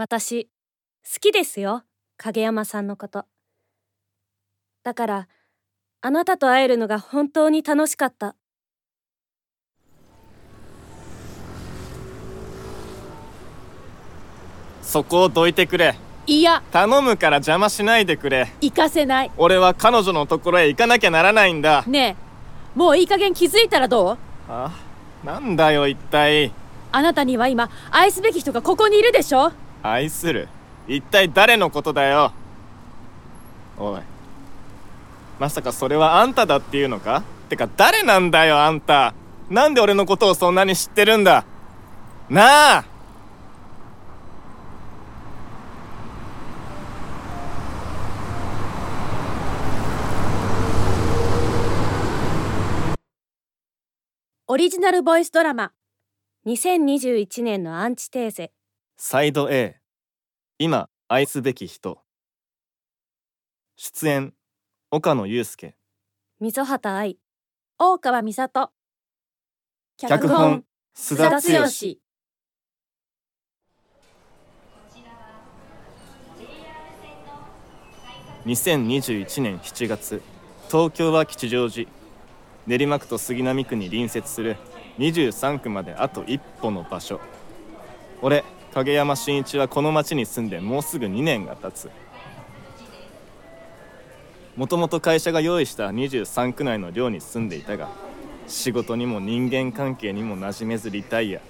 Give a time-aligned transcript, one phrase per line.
[0.00, 0.48] 私
[1.04, 1.82] 好きですよ。
[2.16, 3.26] 影山さんのこと。
[4.82, 5.28] だから
[6.00, 8.34] あなたと会えるのが本当に楽しかった。
[14.80, 15.94] そこをどいてくれ。
[16.26, 16.62] いや。
[16.72, 18.50] 頼むから邪魔しないでくれ。
[18.62, 19.30] 行かせない。
[19.36, 21.84] 俺は彼女のところへ行かなきゃならないんだ。
[21.86, 22.16] ね
[22.74, 22.78] え。
[22.78, 24.18] もういい加減気づいたらどう？
[24.48, 24.72] あ
[25.22, 26.52] なんだよ一体。
[26.90, 29.52] あなたには今愛すべき人がここにいるでしょ？
[29.82, 30.48] 愛する。
[30.86, 32.32] 一体誰のことだよ。
[33.78, 34.00] おい。
[35.38, 37.22] まさかそれはあんただっていうのか？
[37.48, 39.14] てか誰なんだよあんた。
[39.48, 41.44] なんで俺のことをそんなに知ってるんだ？
[42.28, 42.84] なあ。
[54.46, 55.72] オリジナルボイスドラマ。
[56.44, 58.52] 2021年のアンチテーゼ。
[59.02, 59.80] サイド A
[60.58, 62.02] 今愛すべき人。
[63.74, 64.34] 出演
[64.90, 65.74] 岡野祐介。
[66.38, 67.18] 溝端愛。
[67.78, 68.70] 大川美里。
[69.96, 71.38] 脚本須田剛。
[78.44, 80.20] 2021年7月。
[80.68, 81.90] 東京は吉祥寺。
[82.66, 84.58] 練馬区と杉並区に隣接する
[84.98, 87.18] 23区まであと一歩の場所。
[88.20, 91.90] 俺影山真一はこの町に住んでもうすぐ2年が経つ。
[94.56, 97.88] もともと会社が用意した23区内の寮に住んでいたが
[98.46, 101.40] 仕事にも人間関係にも馴染めずリタイア。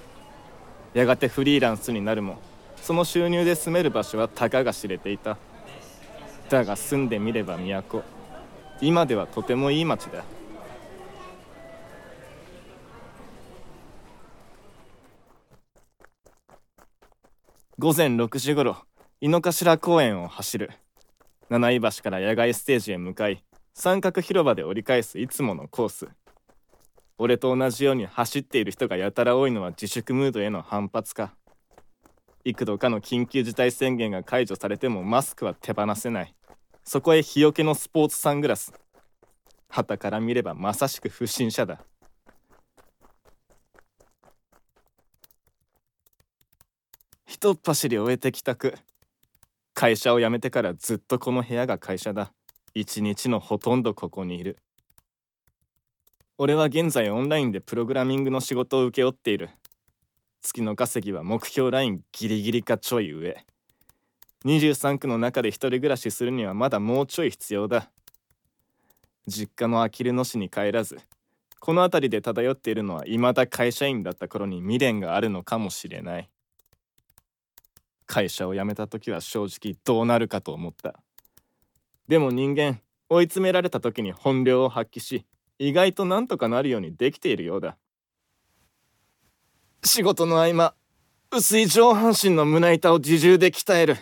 [0.94, 2.38] やがてフリーランスになるも
[2.76, 5.36] その収入で住める場所はたかが知れていた。
[6.48, 8.02] だが住んでみれば都。
[8.80, 10.24] 今ではとてもいい町だ。
[17.82, 18.76] 午前6時ごろ
[19.22, 20.70] 井の頭公園を走る。
[21.48, 23.42] 七井橋から野外ステージへ向かい
[23.72, 26.06] 三角広場で折り返すいつものコース。
[27.16, 31.34] 俺と同じように走っている人がやたら多いのは自粛ムードへの反発か。
[32.44, 36.34] 幾度かの緊急事態宣言が解除されてもマスクは手放せない。
[36.84, 38.74] そこへ日よけのスポーツサングラス。
[39.70, 41.80] 旗から見ればまさしく不審者だ。
[47.42, 48.74] 一っ走り終えて帰宅。
[49.72, 52.34] 会社を辞めてからずっとこの部屋が会社だ。
[52.74, 54.58] 一日のほとんどここにいる。
[56.36, 59.48] 俺は現在オンラインでプログラミングの仕事を請け負っている。
[60.42, 63.42] 月の稼ぎは目標ラインギリギリかちょい上。
[64.44, 67.90] 23区の中で一人暮らしするにはまだもうちょい必要だ。
[69.26, 70.98] 実家のあきる野市に帰らず
[71.58, 76.28] この辺りで漂っているのは未だ会社員だった頃に未練があるのかもしれない。
[78.10, 81.00] 会社を辞めた時は正直どうなるかと思った。
[82.08, 85.24] でも人間追い詰められた時に本領を発揮し
[85.60, 87.76] 意外となんとかなるようにできているようだ。
[89.84, 90.74] 仕事の合間
[91.30, 93.96] 薄い上半身の胸板を自重で鍛える。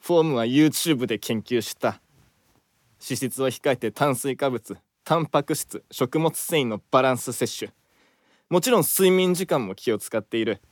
[0.00, 2.00] フォームは YouTube で研究した。
[2.98, 7.72] 脂質を控えて炭水化物タンパク質食物繊維のバランス摂取。
[8.48, 10.62] もちろん睡眠時間も気を使っている。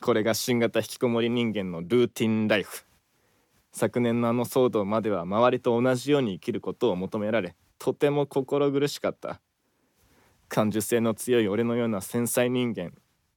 [0.00, 2.86] これが新型引きこもり人間のルーティンライフ。
[3.72, 9.40] 昨年のあの騒動までは周りと同じように生きることを求められとても心苦しかった。
[10.48, 12.92] 感受性の強い俺のような繊細人間。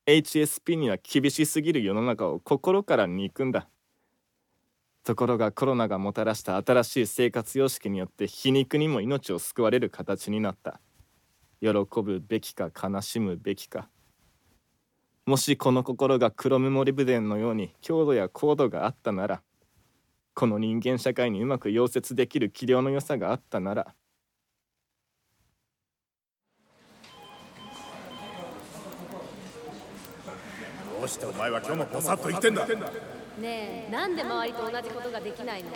[0.05, 3.67] HSP には厳しすぎる世の中を心から憎んだ。
[5.03, 10.79] ところがコロナがもたらした新しい生活様式によって皮肉にも命を救われる形になった。
[11.59, 11.69] 喜
[12.03, 13.89] ぶべきか悲しむべきか。
[15.27, 19.43] もしこの心が黒メモリブデンのように強度や高度があったなら
[20.33, 23.93] この人間社会にうまく溶接できる器量の良さがあったなら。
[30.99, 32.65] どうしてお前は今日もボサッと言ってんだ？
[32.67, 35.69] ねえなんで周りと同じことができないの？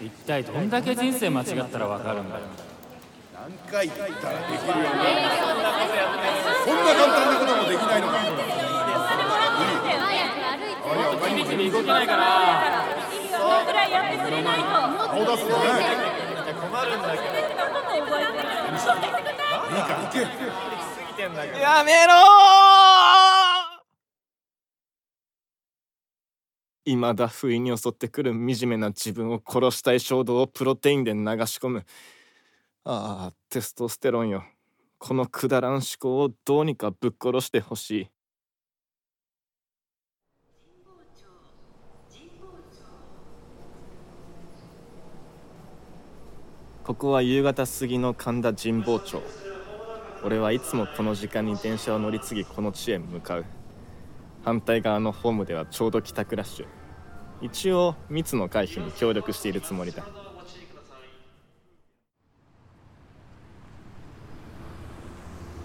[0.00, 2.40] 一体どんだけ人生間違ったらわかるんだよ。
[3.34, 4.14] 何回言ったらで
[4.58, 4.90] きるよね
[6.64, 8.59] こんな簡単なこともできないのか
[11.60, 12.86] 君君動けないから
[15.08, 15.64] 顔出すのね
[16.60, 17.52] 困るんだけいい
[19.82, 20.00] から。
[20.00, 22.14] 行けどやめろ
[26.86, 31.84] いまだ不意に襲ってくる惨めな自分を殺したい衝動をプロテインで流し込む。
[32.84, 34.44] ああテストステロンよ。
[34.98, 38.10] このくだらん思考をどうにかぶっ殺してほしい
[46.90, 49.22] ここは夕方過ぎの神田神保町。
[50.24, 53.44] 俺はいつもこの時間に電車を乗り継ぎこの地へ向かう。
[54.44, 56.66] 反対側のホームではちょうど帰宅ラッシュ。
[57.42, 60.02] 一応密の回避に協力しているつもりだ。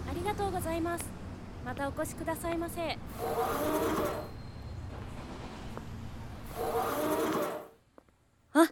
[0.07, 1.05] ありがとうございます。
[1.65, 2.99] またお越しくださいませ。
[8.53, 8.69] あ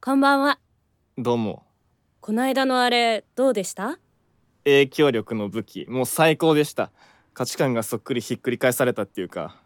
[0.00, 0.60] こんばんは。
[1.18, 1.67] どうも
[2.20, 3.98] こないだのあれどうでした？
[4.64, 5.86] 影響力の武器。
[5.88, 6.90] もう最高でした。
[7.32, 9.62] 価値観がそっくりひっくり返されたっていうか。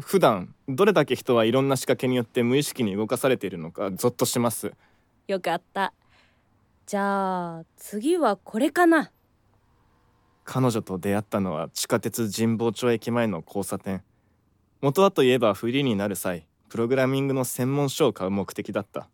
[0.00, 4.72] 普段どれだけ人はいろんな仕掛けによって無意識に動かされているのかゾッとします。
[5.28, 5.92] よかった。
[6.86, 9.12] じゃあ次はこれかな。
[10.44, 14.02] 彼女と出会ったのは地下鉄神保町駅前の交差点。
[14.80, 19.08] 元はといえばフリーになる際プログラミングの専門書を買う目的だった。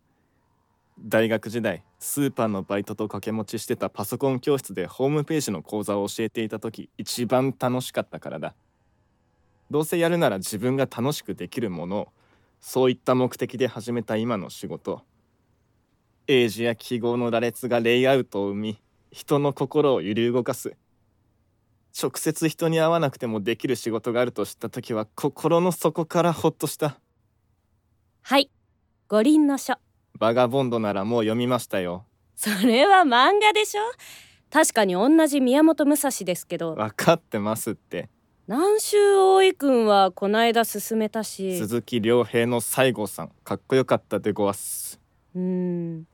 [0.99, 8.55] 大学時代スーパーのバイトと掛け持ちしてたパソコン教室でホームページの講座を教えていた時一番楽しかったからだ。
[9.71, 12.09] どうせやるなら自分が楽しくできるものを
[12.59, 15.03] そういった目的で始めた今の仕事。
[16.27, 18.83] 英字や記号の羅列がレイアウトを生み
[19.13, 20.75] 人の心を揺り動かす。
[22.01, 26.99] 直接人に会わなくてもできる仕事があると知った時は心の底からほっとした。
[28.23, 28.51] はい。
[29.09, 29.75] 五輪の書。
[30.19, 32.05] バガボンドならもう読みましたよ。
[32.37, 33.83] それは漫画でしょ？
[34.51, 36.75] 確かに同じ宮本武蔵ですけど。
[36.75, 38.09] 分かってますって。
[38.49, 41.57] 南州大井くんはこないだ進めたし。
[41.57, 43.31] 鈴木亮平の西郷さん。
[43.45, 45.01] かっこよかったでごわす。
[45.37, 46.07] うーん。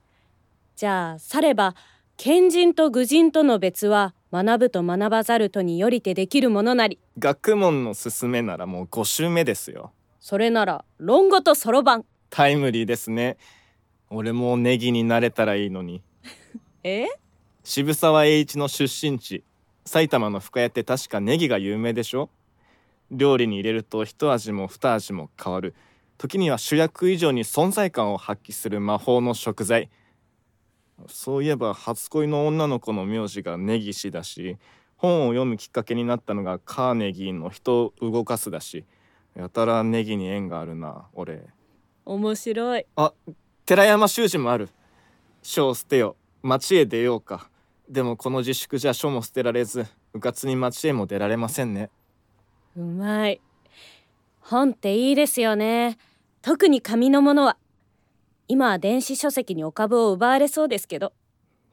[0.74, 1.74] じゃあされば
[2.18, 6.98] 賢人と愚人との別は学ぶと学ばざるとによりてできるものなり。
[7.18, 9.92] 学問の勧めならもう5週目ですよ。
[10.20, 12.04] それなら論語とそろばん。
[12.28, 13.38] タイムリーですね
[14.16, 16.00] 俺もネギになれたらいいのに。
[16.82, 17.06] え？
[17.64, 19.44] 渋沢栄一の出身地。
[19.84, 22.30] 埼玉の深谷って確かネギが有名でしょ？
[23.10, 25.74] 料理に入れると一味も二味も変わる。
[26.16, 29.90] 時には主役以上に存在感を発揮する魔法の食材。
[31.08, 34.56] そういえば初恋の女の子の名字がネギ氏だし
[34.96, 38.86] 本を読むきっかけになったのがカーネギーの人を動かすだし。
[39.36, 41.42] やたらネギに縁があるな俺。
[42.06, 42.86] 面白い。
[42.96, 43.12] あ
[43.66, 44.68] 寺山修司もある。
[45.42, 47.50] 書を捨てよ町へ出ようか。
[47.88, 51.90] でもこの自粛じゃ書も捨てられずうかつに町へも出られませんね。
[52.76, 53.40] うまい。
[54.38, 55.98] 本っていいですよね。
[56.42, 57.56] 特に紙のものは。
[58.46, 61.12] 今は電子書籍にお株を奪われそうですけど。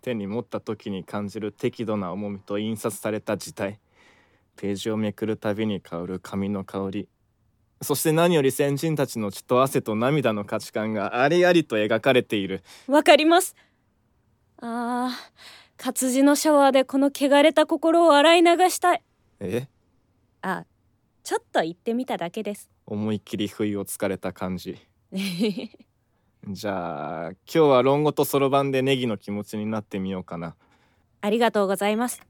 [0.01, 3.79] 手に持った時に感じる適度な重みと印刷された字体
[4.55, 7.07] ページをめくるたびに香る紙の香り
[7.83, 12.63] そして何より先人たちの血と汗と涙の価値観がありありと描かれている。
[12.88, 13.56] わかります。
[14.59, 19.03] あー活字のシャワーでこの汚れた心を洗い流したい。
[19.39, 19.68] え？
[20.41, 20.65] あ
[21.24, 22.69] ちょっと言ってみただけです。
[22.85, 24.77] 思いっきり不意をつかれた感じ。
[26.47, 30.56] じゃあ今日は論語とそろばんでネギの気持ちになってみようかな。
[31.21, 32.21] ありがとうございます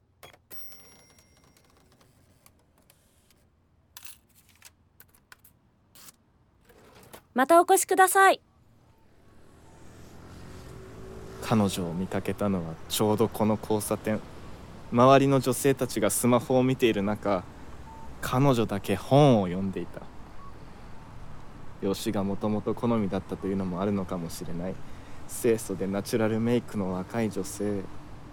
[7.34, 8.40] またお越しください。
[11.42, 14.20] 彼女を見かけたのはちょうどこの交差点。
[14.92, 17.44] 周りの女性たちがスマホを見ている中
[18.22, 20.02] 彼女だけ本を読んでいた。
[21.82, 24.76] 容姿がもともと好みだったというのもあるのかもしれない。
[25.28, 27.82] 清楚でナチュラルメイクの若い女性。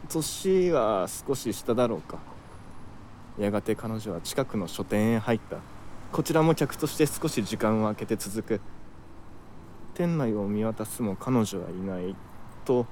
[0.08, 2.18] 年は少し下だろうか。
[3.38, 5.56] やがて彼女は近くの書店へ入った。
[6.12, 8.60] こちらも客として少し時間を空けて続く。
[10.00, 12.16] 店内を見渡すも彼女はいない
[12.64, 12.86] と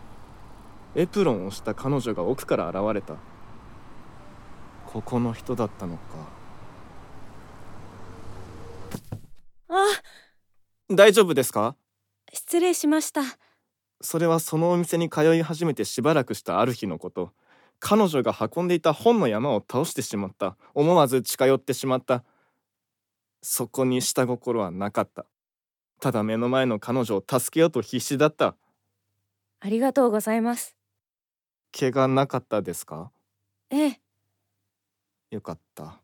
[0.95, 3.15] エプロンをした彼女が奥から現れた。
[4.85, 6.03] ここの人だったのか。
[9.71, 9.75] あ。
[10.91, 11.77] 大丈夫ですか？
[12.31, 13.23] 失礼しました。
[14.03, 17.33] それはそのお店に通い始めてしばらくしたある日のこと。
[17.81, 20.59] 彼女が運んでいた本の山を倒してしまった。
[20.75, 22.23] 思わず近寄ってしまった。
[23.41, 25.25] そこに下心はなかった
[26.01, 28.57] ただ目の前の彼女を助けようと必死だった。
[29.61, 30.77] ありがとうございます。
[31.77, 33.11] 怪我なかったですか？
[33.71, 34.01] ええ。
[35.31, 36.01] よかった。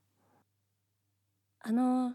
[1.61, 2.15] あの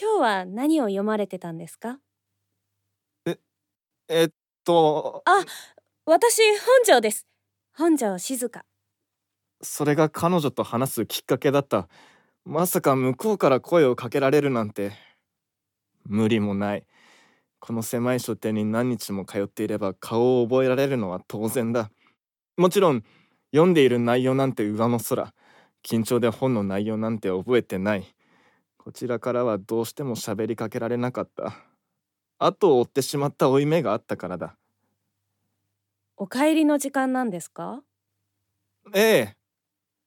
[0.00, 1.98] 今日は何を読まれてたんですか？
[4.08, 4.30] えっ
[4.64, 5.44] とあ
[6.04, 7.26] 私本庄です。
[7.74, 8.64] 本庄静香。
[9.62, 11.88] それが彼女と話すきっかけだった。
[12.44, 14.92] まさか向こうから声をかけられるなんて
[16.04, 16.86] 無理もない。
[17.58, 21.90] この狭い書店に何日も通っていれば顔を覚えられるのは当然だ。
[22.56, 23.04] もちろん
[23.52, 25.34] 読んでいる内容なんて上の空。
[25.82, 28.14] 緊張で本の内容なんて覚えてない。
[28.76, 31.54] こちらからはどうしても喋りかけられなかった。
[32.38, 34.56] 後を追ってしまった負い目があったからだ。
[36.16, 37.82] お帰りの時間なんですか？
[38.94, 39.36] ええ。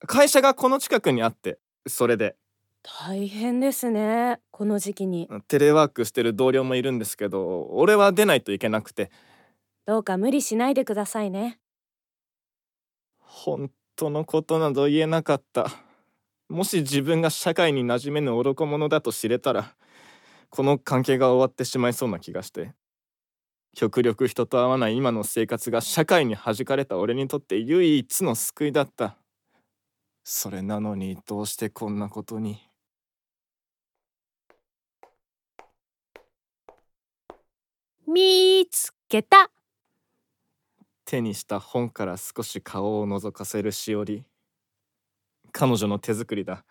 [0.05, 2.35] 会社がこの近くにあってそれで
[2.83, 5.29] 大変ですねこの時期に。
[5.47, 9.09] テレワークしてる同僚もいるんですけど俺は出ないといけなくて。
[9.85, 11.59] どうか無理しないでくださいね。
[13.19, 15.67] 本当のことなど言えなかった。
[16.49, 19.75] もし自分が社会に馴染めぬ愚か者だと知れたら
[20.49, 22.73] この関係が終わってしまいそうな気がして。
[23.75, 29.17] 極力人と会わない今の生活が社会に弾かれた俺にとって唯一の救いだった。
[30.25, 32.61] それなのにどうしてこんなことに
[38.05, 39.49] 見つけた。
[41.05, 44.25] 手にした本から少し顔を覗かせるしおり。
[45.53, 46.65] 彼女の手作りだ。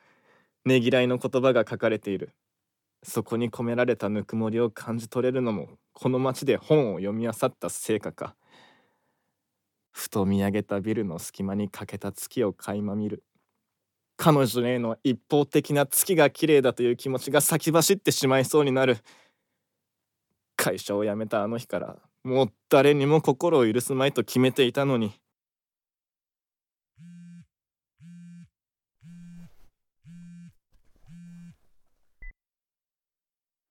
[0.65, 2.35] ねぎらいの言葉が書かれている。
[3.03, 8.37] そこに込められたぬくもりを感じ取れるのもこの街で本を読み漁った成果か。
[9.91, 13.25] ふと見上げたビルの隙間に欠けた月を垣間見る。
[14.17, 18.99] 彼女への一方的な月が綺麗だという気持ちが先走ってしまいそうになる。
[20.63, 25.13] 会社を辞めたあの日からもう誰にも心を許すまいと決めていたのに。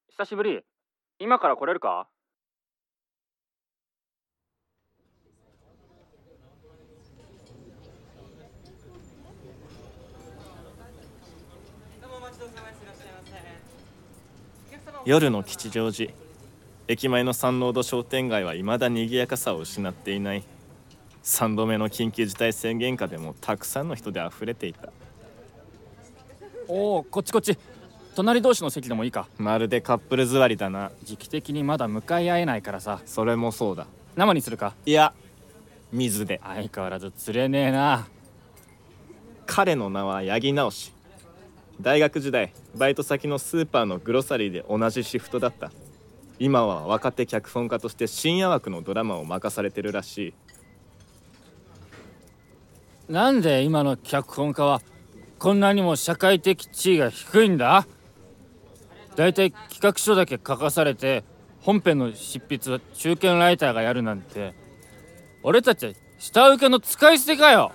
[0.09, 0.59] 久しぶり。
[1.17, 2.09] 今から来れるか？
[15.05, 16.11] 夜の吉祥寺
[16.91, 20.43] 駅前のサンロード商店街は未だ賑やかさを失っていない。
[21.23, 24.89] 3度目の緊急事態宣言下でもたくさんの人で溢れていた。
[26.67, 27.57] おおこっちこっち。
[28.13, 29.29] 隣同士の席でもいいか。
[29.37, 30.91] まるでカップル座りだな。
[31.05, 33.01] 時期的にまだ向かい合えないからさ。
[33.05, 33.87] それもそうだ。
[34.17, 34.73] 生にするか？
[34.85, 35.13] いや
[35.93, 36.41] 水で。
[36.43, 38.05] 相変わらず釣れねえな。
[39.45, 40.91] 彼の名は八木直し
[41.79, 45.71] 大学時代バイト先のスーパーのグロサリーで同じシフトだった
[46.43, 50.33] 今は若手脚本家として深夜枠のドラマを任されてるらし
[53.07, 53.13] い。
[53.13, 54.81] なんで今の脚本家は
[55.37, 57.85] こんなにも社会的地位が低いんだ？
[59.15, 61.23] だいたい企画書だけ書かされて
[61.59, 64.55] 本編の執筆は中堅ライターがやるなんて。
[65.43, 67.71] 俺たち下請けの使い捨てかよ！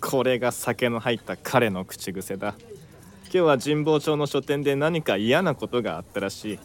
[0.00, 2.56] これが酒の入った彼の口癖だ。
[3.26, 6.58] 今日は神保町の書店で何か嫌なことがあったらしい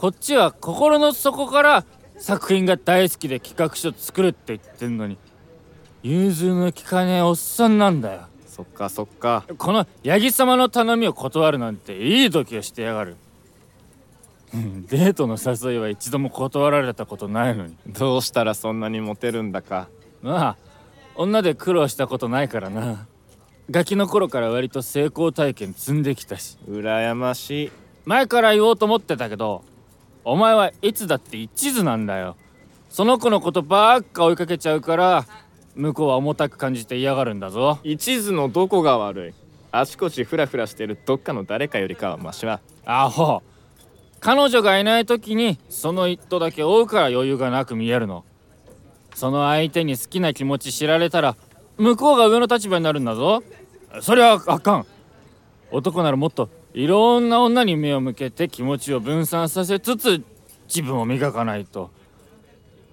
[0.00, 1.84] こっちは心の底から
[2.16, 5.18] 作品が大好きで企画書作るって言ってんのに
[6.02, 8.22] 融通の利かねえおっさんなんだよ。
[8.46, 9.44] そっかそっか。
[9.58, 13.18] この八木様の頼みを断るなんていい時をしてやがる。
[14.54, 17.76] う んデートの誘いは一度も断られたことないのに。
[17.86, 19.88] どうしたらそんなにモテるんだか。
[20.22, 20.56] まあ
[21.14, 23.06] 女で苦労したことないからな。
[23.70, 26.56] ガキの頃から割と成功体験積んできたし。
[26.66, 27.72] 羨ましい。
[28.06, 29.62] 前から言おうと思ってたけど
[30.24, 32.36] お前はいつだって一途なんだよ。
[32.88, 35.26] その子のことばっか追いかけちゃうから
[35.74, 37.78] 向こうは重たく感じて嫌がるんだぞ。
[37.84, 39.34] 一途のどこが悪い？
[39.72, 42.60] あちこちフラフラしてるどっかの誰かよりかはマシは。
[42.84, 43.42] アホ。
[44.18, 48.24] 彼女がいない時にその一途だけ追うから余裕がなく見えるの。
[49.14, 51.36] その相手に好きな気持ち知られたら
[51.78, 53.42] 向こうが上の立場になるんだぞ。
[54.02, 54.86] それはあかん。
[55.70, 60.22] 男ならもっといろんな女に目を向けて気持ちを分散させつつ
[60.68, 61.90] 自分を磨かないと。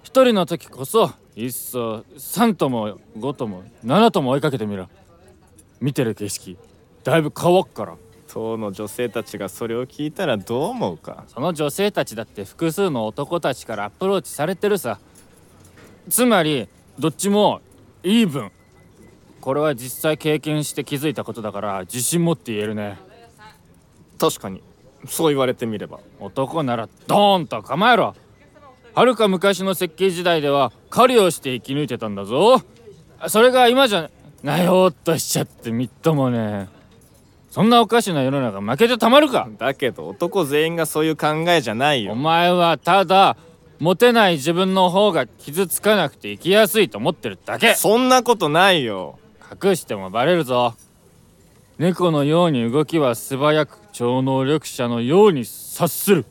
[0.02, 4.88] 一人の時こそ一層3とも5とも7とも追いかけてみろ。
[5.80, 6.58] 見てる景色
[7.04, 7.94] だいぶ変わっから。
[8.30, 11.24] 当の女性たちがそれを聞いたらどう思うか。
[11.28, 14.98] その女性たちだって複数の男たちからアプローチされてるさ。
[16.10, 16.68] つまり
[16.98, 17.60] どっちも
[18.02, 18.52] イーブン。
[19.40, 22.98] これは実際経験して気づいたことだから自信持って言えるね
[24.18, 24.62] 確かに。
[25.06, 26.00] そう言われてみれば。
[26.20, 28.14] 男ならドーンと構えろ。
[28.94, 32.60] はるか昔の設計時代では狩りをして生き抜いてたんだぞ。
[33.28, 34.10] それが今じゃ
[34.42, 36.68] なよーっとしちゃってみっともね。
[37.50, 39.48] そんなおかしな世の中負けてたまるか。
[39.58, 43.36] だけど男全員がそういう考えじゃないおよ前はただ
[43.78, 47.74] モテない自分の方が傷つかなくて生きやすいと思ってるだけ。
[47.74, 49.18] そんなことないよ。
[49.62, 50.74] 隠してもバレるぞ。
[51.78, 56.24] 猫のように動きは素早く超能力者のように察する。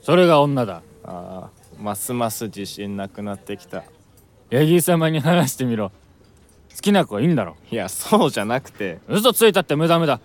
[0.00, 0.80] それが女だ。
[1.04, 3.84] ああますます自信なくなってきた。
[4.48, 5.92] ヤギ様に話してみろ。
[6.74, 8.98] 好きな子はいいんだろいやそうじゃなくて。
[9.08, 10.20] 嘘ついたって無駄無駄。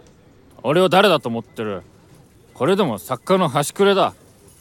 [0.64, 1.84] 俺を誰だと思ってる。
[2.54, 4.14] これでも作家の端くれだ。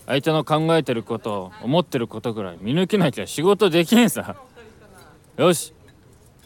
[0.06, 2.58] 相手の考えてること思ってることぐらい。
[2.60, 4.34] 見抜けなきゃ仕事できんさ。
[5.36, 5.72] よし。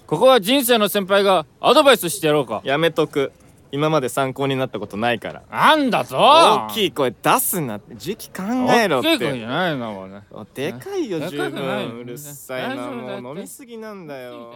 [0.06, 2.60] ここは人生の先輩がアドバイスしてやろうか。
[2.64, 3.32] やめとく
[3.72, 5.42] 今まで参考になったことないから。
[5.50, 6.18] なんだぞ。
[6.18, 7.94] 大きい声出すなって。
[7.94, 11.98] 時期考えろっ大きい声じてゃないなもうねおでかいよで十分。
[12.00, 12.90] うるさいな。
[12.90, 14.54] もう飲みすぎなんだよ。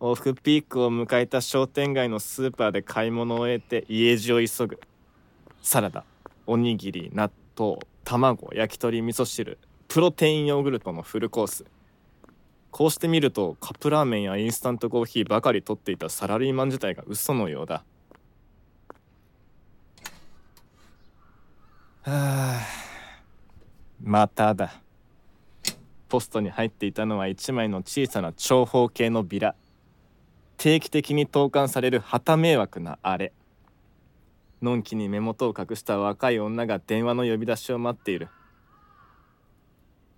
[0.00, 4.80] 往復ピークを迎えた商店街のスーパーで買い物を終えて家路を急ぐ。
[5.62, 6.04] サラダ
[6.46, 9.58] おにぎり納豆卵焼き鳥味噌汁。
[9.88, 11.64] プロテインヨーグルトのフルコース
[12.72, 17.84] こうして見るとカップラーメンやインスタントコーヒーばかり取っていたサラリーマン自体が嘘のようだ。
[22.00, 22.60] はあ
[24.02, 24.80] まただ。
[26.08, 29.54] ポストに入っていたのは一枚の小さな長方形のビラ。
[30.56, 33.34] 定期的に投函される旗迷惑なあれ。
[34.62, 38.28] のんきに目元を隠した若い女が電話の呼び出しを待っている。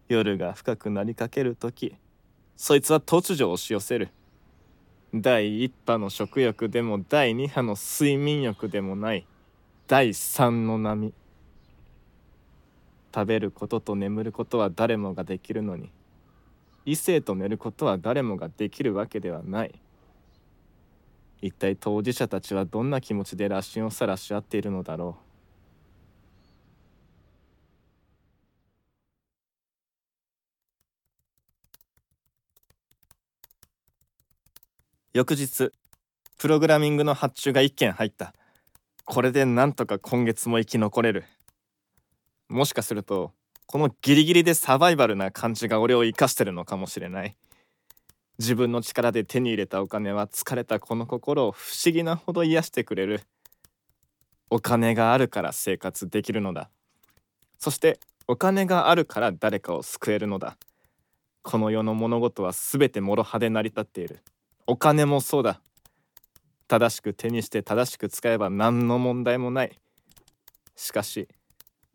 [0.09, 1.97] 夜が深くなりかける時
[2.57, 4.11] そいつは突如押し寄せる。
[5.13, 9.27] 第一波の食欲でも第二波の睡眠欲でもない。
[9.87, 11.13] 第三の波。
[13.15, 15.91] 食べることと眠ることは誰もができるのに。
[16.85, 19.75] 異性と寝ることは誰もができるわけではない。
[21.43, 25.24] 一体当事者たちはどんな気持ちで羅針を晒し合っているのだろう。
[35.15, 35.71] 翌日
[36.39, 38.35] プログラミングの発注が1件入った。
[39.05, 41.25] これでなんとか今月も生き残れる。
[42.49, 43.31] もしかすると
[43.67, 47.37] このギリギリでサバイバルな感じが俺を生かしてるのかもしれない。
[48.41, 53.21] 自分の力で手に入れたお金は疲れたこの心を不思議なほど癒してくれる。
[54.51, 56.71] お金があるから生活できるのだ。
[57.61, 60.59] そしてお金があるから誰かを救えるのだ。
[61.43, 64.25] この世の物事は全て諸刃で成り立っている。
[64.67, 65.61] お金もそうだ。
[66.69, 69.79] 正しく手にして正しく使えば何の問題もない。
[70.75, 71.29] しかし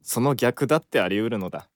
[0.03, 1.67] その逆だってあり得るのだ。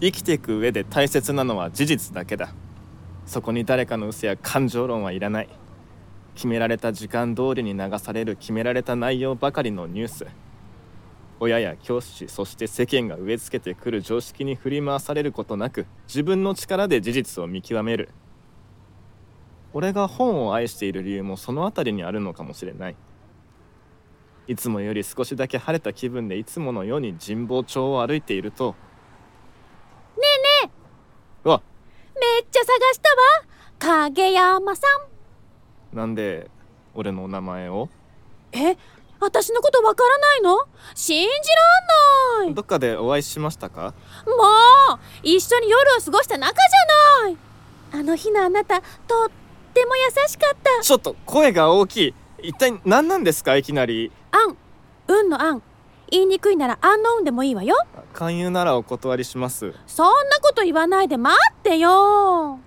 [0.00, 2.54] 生きていく上で大切なのは事実だけだ。
[3.26, 5.48] そこに誰かの嘘や感情論はいらない。
[6.34, 10.26] 決められた時間通りに流される決められた内容ばかりのニュース。
[11.44, 18.10] 親や教師そして世間が植え付けてくる常識に振り回されることなく自分の力で事実を見極める。
[19.72, 22.96] 俺が本を愛している理由もその辺りにあるのかもしれない。
[24.46, 28.76] いつもより少しだけ晴れた気分でいつものように神保町を歩いていると
[30.16, 30.22] ね
[30.62, 30.72] えね
[31.42, 31.60] うわ。
[32.14, 33.00] えめっちゃ探し
[33.80, 34.06] たわ。
[34.12, 34.86] 影山さ
[35.92, 35.96] ん。
[35.96, 36.48] なんで
[36.94, 37.88] 俺の名前を？
[38.52, 38.76] え
[39.22, 40.58] 私のことわからないの？
[40.96, 41.28] 信じ
[42.40, 42.54] らんない。
[42.54, 43.94] どっかでお会いしましたか？
[44.26, 44.32] も
[44.96, 47.36] う一緒に夜を過ごした仲じゃない。
[48.00, 48.84] あの日のあなたと
[49.26, 49.30] っ
[49.72, 50.82] ても優しかった。
[50.82, 52.14] ちょっと声が大きい。
[52.42, 53.56] 一体何なんですか？
[53.56, 54.10] いきなり。
[54.32, 54.56] あん
[55.06, 55.62] 運のあん
[56.10, 57.76] 言いにくいならあんの運でもいいわよ。
[58.14, 59.72] 勧誘ならお断りします。
[59.86, 62.58] そんなこと言わないで待ってよ。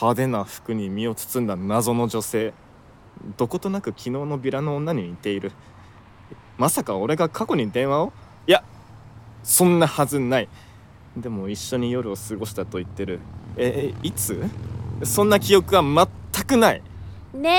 [0.00, 2.52] 派手な服に身を包んだ謎の女性
[3.36, 5.52] どことなく昨日のビラの女に似ている。
[6.56, 8.12] まさか俺が過去に電話を？
[8.46, 8.64] いや
[9.42, 10.48] そんなはずない。
[11.16, 13.20] でも一緒に夜を過ごしたと言ってる。
[13.56, 14.42] えいつ？
[15.04, 16.82] そんな記憶は全くない。
[17.34, 17.50] ね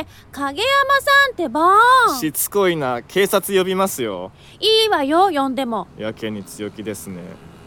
[0.00, 1.78] え影山さんってば。
[2.18, 3.02] しつこいな。
[3.06, 4.32] 警察呼びますよ。
[4.60, 5.86] いいわよ呼んでも。
[5.96, 7.22] やけに強気ですね。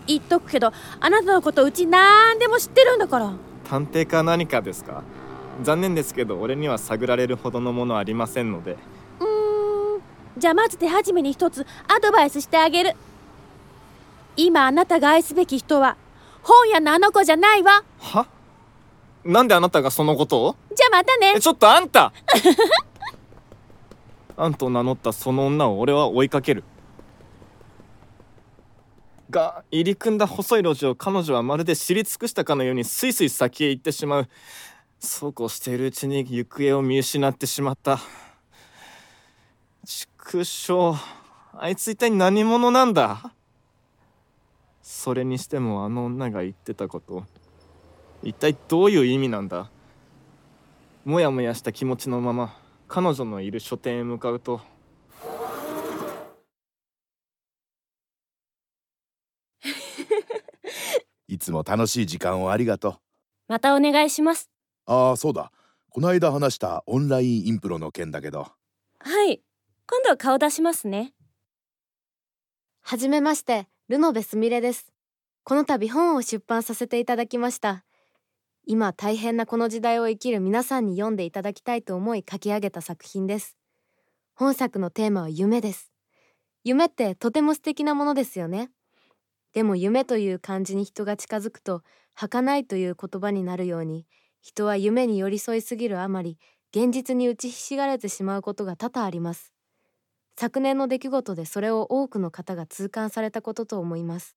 [0.07, 3.31] 言っとくけどあなたのことうちなんでも知ってるんだから。
[3.69, 5.03] 探偵か何かですか？
[5.61, 8.77] 残念ですけど俺には探られるほどのものありませんので。
[9.19, 10.01] うーん。
[10.37, 12.95] じゃあまず手始めに一つアドバイスしてあげる。
[14.37, 15.97] 今あなたが愛すべき人は
[16.41, 17.83] 本屋のあの子じゃないわ。
[17.99, 18.27] は？
[19.23, 20.55] なんであなたがそのことを？
[20.75, 21.33] じゃあまたね。
[21.35, 22.11] えちょっとあんた！
[24.37, 26.63] あんと名乗ったその女を俺は追いかける。
[29.29, 34.27] が入り組んだ細い路地を彼女はまるで知り尽くしたかのようにスイスイ先へ行ってしまう
[35.03, 37.99] そうこうしているうちに行方を見失ってしまった。
[39.83, 40.93] 畜生
[41.53, 43.33] あいつ一体何者なんだ？
[44.83, 47.25] それにしてもあの女が言ってたこと
[48.21, 49.71] 一体どういう意味なんだ？
[51.03, 52.55] もやもやした気持ちのまま
[52.87, 54.61] 彼女のいる書店へ向かうと。
[61.27, 62.99] いつも楽しい時間をありがと
[63.47, 64.47] またお願いします。
[64.47, 65.51] うああそうだ。
[65.89, 68.47] この間話したオンラインインプロの件だけど。
[68.99, 69.41] はい。
[69.87, 71.13] 今度顔出しますね。
[72.81, 74.91] はじめましてルノベスミレです。
[75.43, 77.83] この度本を出版させていただきました。
[78.65, 83.57] 今大変なこの時代を生きる皆さんに読んでいただきたいと思い書き上げた作品です。
[84.33, 85.91] 本作のテーマは夢です。
[86.63, 88.69] 夢ってとても素敵なものですよね。
[89.53, 94.05] でも夢という漢字に人が近づくと儚いという言葉になるように
[94.41, 96.37] 人は夢に寄り添いすぎるあまり
[96.75, 99.53] 現実に打ちひしがれてしまうことが多々あります。
[100.35, 104.35] 昨年の出来事でそれを多くの方が痛感されたことと思います。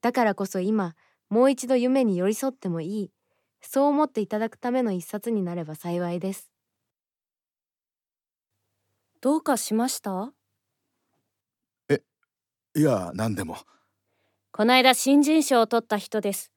[0.00, 0.94] だからこそ今
[1.28, 3.10] もう一度夢に寄り添ってもいい。
[3.62, 6.50] そう思っていただくための一冊になれば幸いです。
[9.20, 10.32] どうかしました？
[12.76, 13.58] いや何でも。
[14.52, 16.52] こないだ新人賞を取った人です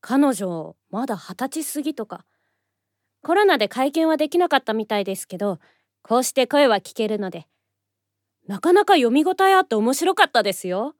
[0.00, 2.24] 彼女まだ二十歳過ぎとか。
[3.22, 5.58] コロナで会見はできなかったみたいですけど
[6.02, 7.48] こうして声は聞けるので
[8.46, 10.94] なかなか読み応えあって面白かったですよ。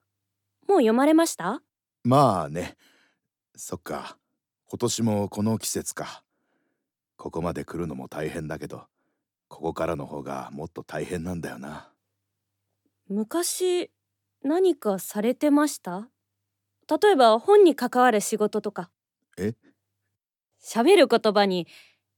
[0.67, 1.61] もう読まれました？
[2.03, 2.75] まあね。
[3.55, 4.17] そっか。
[4.67, 6.23] 今年もこの季節か。
[7.15, 8.83] ここまで来るのも大変だけど
[9.47, 11.89] ここからの方がもっと大変なんだよな。
[13.07, 13.89] 昔
[14.43, 16.09] 何かされてました？
[16.89, 18.89] 例えば本に関わる仕事とか。
[19.37, 19.53] え？
[20.61, 21.67] 喋る言葉に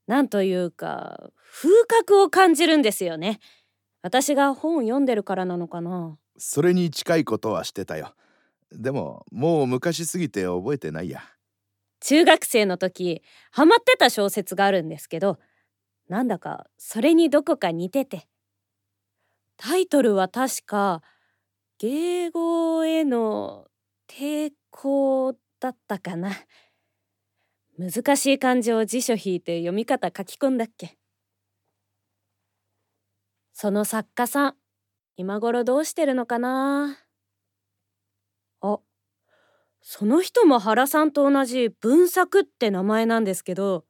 [0.07, 3.39] 何というか風格を感じるんですよね。
[4.01, 6.17] 私が本を読んでるからなのかな。
[6.37, 8.15] それに近いことはしてたよ。
[8.71, 11.21] でももう昔すぎて覚えてないや。
[11.99, 15.37] 中学生の時ハマってた小説があるんですけど
[16.09, 18.27] なんだかそれにどこか似てて。
[19.57, 21.03] タイトルは確か
[21.77, 23.67] 芸語への
[24.19, 26.31] 抵抗だったかな。
[27.77, 30.97] 難しい漢字を辞書引いて読み方書き込んだっけ。
[33.53, 34.55] その作家さん
[35.15, 36.97] 今頃どうしてるのかな。
[38.59, 38.79] あ
[39.81, 43.85] その人も原さんと同じ文作って名前なんですけど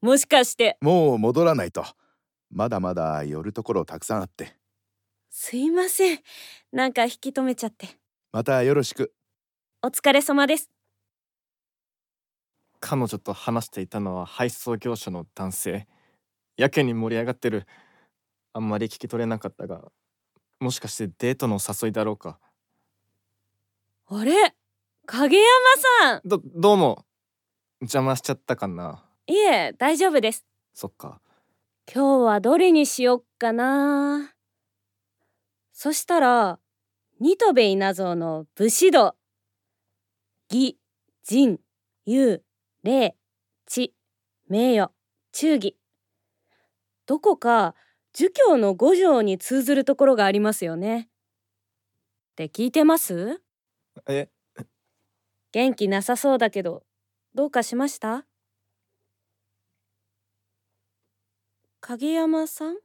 [0.00, 0.78] もしかして。
[0.80, 1.84] もう戻らないと。
[2.50, 4.56] まだまだ寄るところたくさんあって。
[5.28, 6.20] すいません。
[6.72, 7.88] なんか引き止めちゃって。
[8.32, 9.12] またよろしく
[9.80, 10.72] お疲れ様です。
[12.80, 15.86] 彼女と話していたのは配送業者の男性。
[16.56, 17.64] やけに盛り上がってる。
[18.54, 19.84] あんまり聞き取れなかったが
[20.58, 22.40] もしかしてデートの誘いだろうか。
[24.08, 24.56] あれ？
[25.06, 25.46] 影山
[26.10, 26.22] さん！
[26.24, 27.04] どどうも。
[27.80, 29.04] 邪魔しちゃったかな？
[29.28, 30.44] いえ大丈夫です。
[30.74, 31.20] そっか。
[31.86, 34.34] 今日はどれにしよっかな？
[35.72, 36.58] そしたら
[37.20, 39.14] ニトベ稲造の武士道
[40.50, 40.78] 義
[41.24, 41.60] 仁
[42.06, 42.42] 勇
[42.82, 43.16] 礼
[43.66, 43.94] 知
[44.48, 44.90] 名誉
[45.32, 45.76] 忠義。
[47.06, 47.74] どこか
[48.14, 51.10] 儒教の五条に通ずるところがありますよね。
[52.32, 53.42] って聞いてます？
[54.08, 54.30] え？
[55.52, 56.84] 元気なさそうだけど
[57.34, 58.26] どうかしました？
[61.80, 62.76] 影山さん？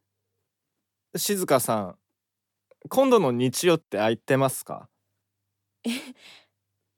[1.16, 1.96] 静香さん
[2.90, 4.90] 今度の日曜って空いてますか？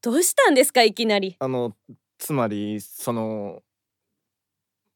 [0.06, 1.36] どうしたんですかいきなり？
[1.40, 1.74] あの
[2.20, 3.64] つまりその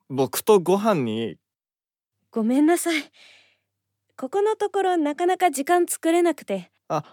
[0.07, 1.37] 僕とご飯に。
[2.29, 3.01] ごめんなさい。
[4.15, 6.69] ここのところなかなか時間作れなくて。
[6.89, 7.03] あ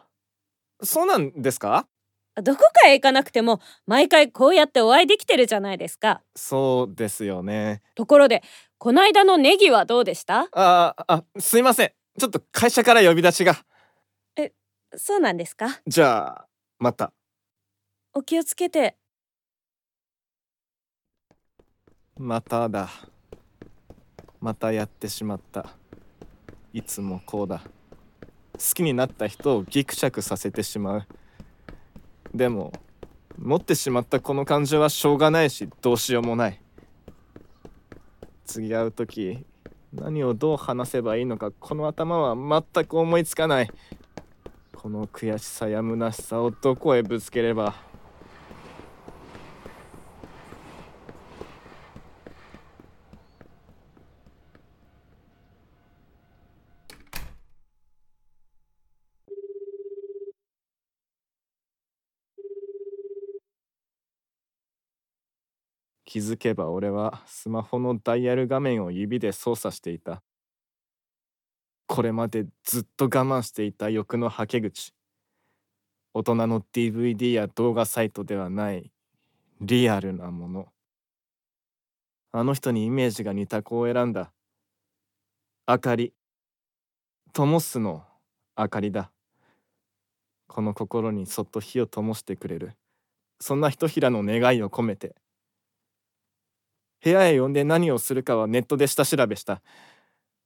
[0.82, 1.86] そうなんですか？
[2.34, 6.20] どこかへ行かなくても毎回こうやってお会いできてるじゃないですか。
[6.34, 7.80] そうですよね。
[7.94, 8.42] ところで
[8.76, 10.48] こないだのネギはどうでした？
[10.52, 11.92] ああすいません。
[12.18, 13.56] ちょっと会社から呼び出しが。
[14.98, 15.80] そうなんですか？
[15.86, 16.46] じゃあ
[16.78, 17.14] また
[18.18, 18.96] お気をつけて。
[22.18, 22.88] まただ。
[24.40, 25.66] またやってしまった。
[26.72, 27.62] いつもこうだ。
[28.54, 31.06] 好きになった人をギクシャクさせてしまう。
[32.34, 32.72] でも
[33.36, 36.60] 持ってしまったこの感情はしょうがないしどうしようもない。
[38.46, 39.44] 次会う時
[39.92, 43.70] 何をどう話せばいいのかこの頭は全く思いつかない。
[44.74, 47.74] この悔しさや虚しさをどこへぶつければ
[66.06, 70.22] 気づけば俺はスマホのダイヤル画面を指で操作していた。
[71.88, 74.94] これまでずっと我慢していた欲のはけ口。
[76.14, 78.90] 大人の DVD や動画サイトではない
[79.60, 80.68] リアルなもの。
[82.30, 84.32] あの人にイメージが似た子を選んだ。
[85.66, 86.14] 明かり。
[87.32, 88.04] 灯すの。
[88.56, 89.10] 明かりだ。
[90.46, 92.76] この心にそっと火を灯してくれる。
[93.40, 95.16] そんなひとひらの願いを込めて。
[97.06, 99.62] 部屋へ呼んで何をするかはネットで下調べした。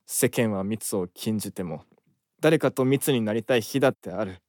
[0.05, 1.85] 世間は密を禁じても
[2.39, 4.43] 誰かと密になりたい日だってある。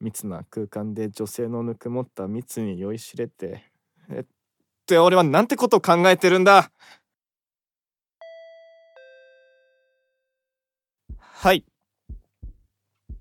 [0.00, 3.62] 密な空間で女性のぬくもった密に酔いしれて
[4.10, 4.24] えっ
[4.84, 6.72] て俺はなんてことを考えてるんだ？
[11.16, 11.64] はい。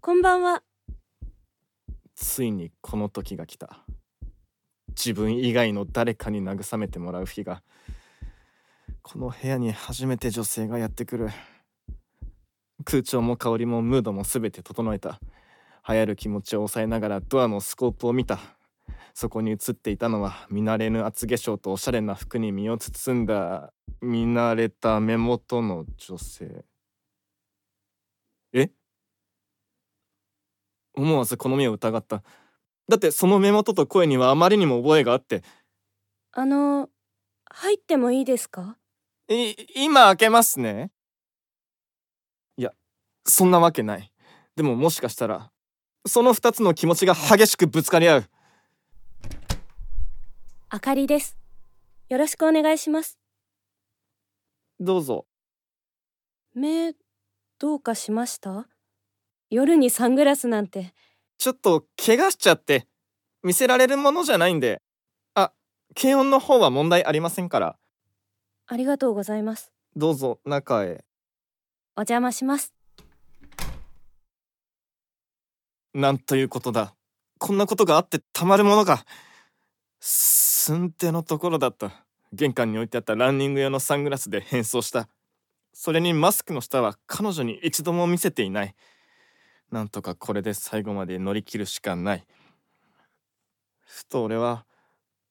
[0.01, 0.63] こんばんは。
[2.15, 3.85] ついにこの時が来た
[4.99, 7.63] 自分以外の誰かに慰めてもらう日が
[9.01, 11.29] この部屋に初めて女性がやってくる。
[12.83, 15.21] 空調も香りもムードも全て整えた。
[15.87, 18.39] 流行る気持ちを抑えながらドアのスコープを見た。
[19.13, 26.65] そこに映っていたのは見慣れぬ厚化粧とおしゃれな服に身を包んだ見慣れた目元の女性。
[28.53, 28.69] え？
[30.93, 32.21] 思わずこの目を疑った。
[32.89, 35.43] だってその目元と声にはあまりにも覚えがあって。
[36.31, 36.89] あの
[37.45, 38.77] 入ってもいいですか？
[39.29, 40.91] い今開けますね。
[42.57, 42.73] いや
[43.25, 44.11] そんなわけない。
[44.55, 45.51] でももしかしたら
[46.07, 48.25] その2つの気持ちが激しくぶつかり合う。
[50.69, 51.37] あかりです。
[52.09, 53.19] よろしくお願いします。
[54.79, 55.27] どうぞ。
[56.55, 56.95] 目
[57.59, 58.67] どうかしました？
[59.51, 60.93] 夜にサングラスなんて
[61.39, 62.85] ちょっと怪我しちゃって
[63.43, 64.81] 見せられるものじゃないんで。
[65.35, 65.53] あ
[65.95, 67.77] 検温の方は問題ありませんから。
[68.67, 69.71] ありがとうございます。
[69.95, 71.05] どうぞ中へ。
[71.95, 72.73] お邪魔します。
[75.93, 76.93] なんということだ。
[77.37, 79.05] こんなことがあってたまるものか。
[80.01, 82.05] 寸手のところだった。
[82.33, 85.07] 玄関に置いてあったランニング用のサングラスで変装した。
[85.71, 88.75] それにマスクの下は彼女に一度も見せていない
[89.71, 92.25] なんとかこれで最後まで乗り切るしかない。
[93.85, 94.65] ふと俺は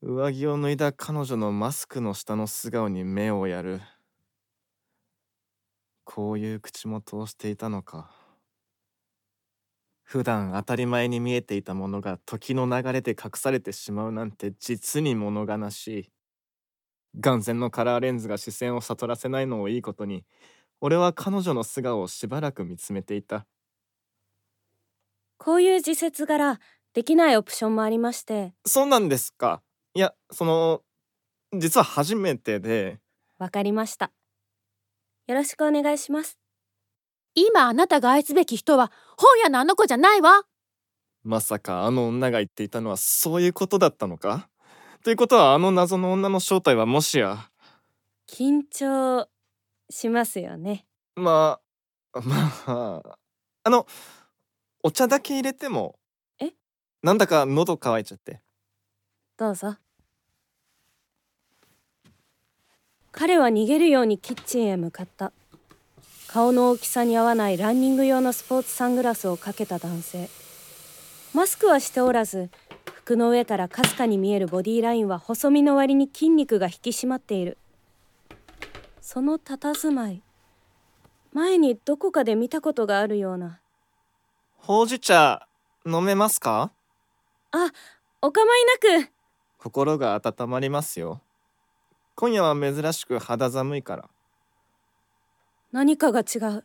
[0.03, 3.81] 上着を脱いだ彼女のマスクの下の素顔に目をやる。
[6.05, 8.11] こういう口も通していたのか。
[10.03, 16.13] 普段当たり前に見えていたものが時の流れで隠されてしまうなんて実に物悲しい。
[17.21, 20.25] 眼前のカラーレンズが視線を悟らせないのをいいことに
[20.81, 23.47] 俺は彼女の素顔をしばらく見つめていた。
[25.39, 26.61] こういう自節柄
[26.93, 28.53] できないオプションもありまして。
[28.67, 29.63] そうなんですか。
[29.95, 30.83] いやその
[31.55, 32.99] 実は初めてで。
[33.39, 34.11] わかりました。
[35.29, 36.39] よろしくお願いします。
[37.35, 40.43] 今あなたが愛すべき人は本屋のあの子じゃないわ。
[41.23, 44.49] まさかあの女が言っていたのはそういうことだったのか。
[45.05, 47.51] ということはあの謎の女の正体はもしや。
[48.29, 49.29] 緊張
[49.89, 50.87] しますよね。
[51.15, 51.61] ま
[52.13, 53.19] あまあ
[53.65, 53.87] あの
[54.83, 55.99] お茶だけ入れても
[56.41, 56.53] え？
[57.03, 58.41] なんだか喉乾いちゃって。
[59.37, 59.77] どうぞ。
[63.11, 65.33] 彼は逃げるようにキッチンへ向かった。
[66.29, 70.29] 顔の大きさに合わないランニング用のスポーツサングラスをかけた男性。
[71.35, 72.51] マスクはしておらず
[72.95, 77.59] 服の上からかすかに見えるボディラインは細身の割に筋肉が引き締まっている。
[79.01, 80.23] その佇まい
[81.33, 83.61] 前にどこかで見たことがあるような
[84.59, 85.47] ほうじ茶
[85.87, 86.71] 飲めますか？
[87.53, 87.73] あ
[88.21, 89.11] お構いなく。
[89.59, 91.23] 心が温まりますよ。
[92.15, 94.11] 今夜は珍しく肌寒いから。
[95.73, 96.65] 何かが違う。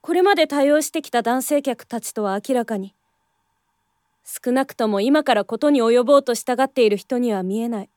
[0.00, 2.94] これまで対応してきた男性客たちとは明らかに。
[4.24, 7.90] 少なくとも今からことに及ぼうとしたがっている人には見えない。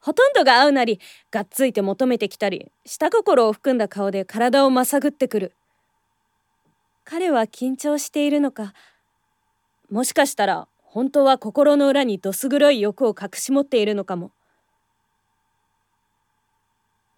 [0.00, 0.98] ほとんどが会うなり
[1.30, 5.52] がっついて求めてきたり下心を含んだ顔で体をまさぐってくる
[7.10, 8.72] 彼は緊張しているのか。
[9.90, 14.30] もしかしたら本当は心の裏にどす黒い欲を隠し持っているのかも。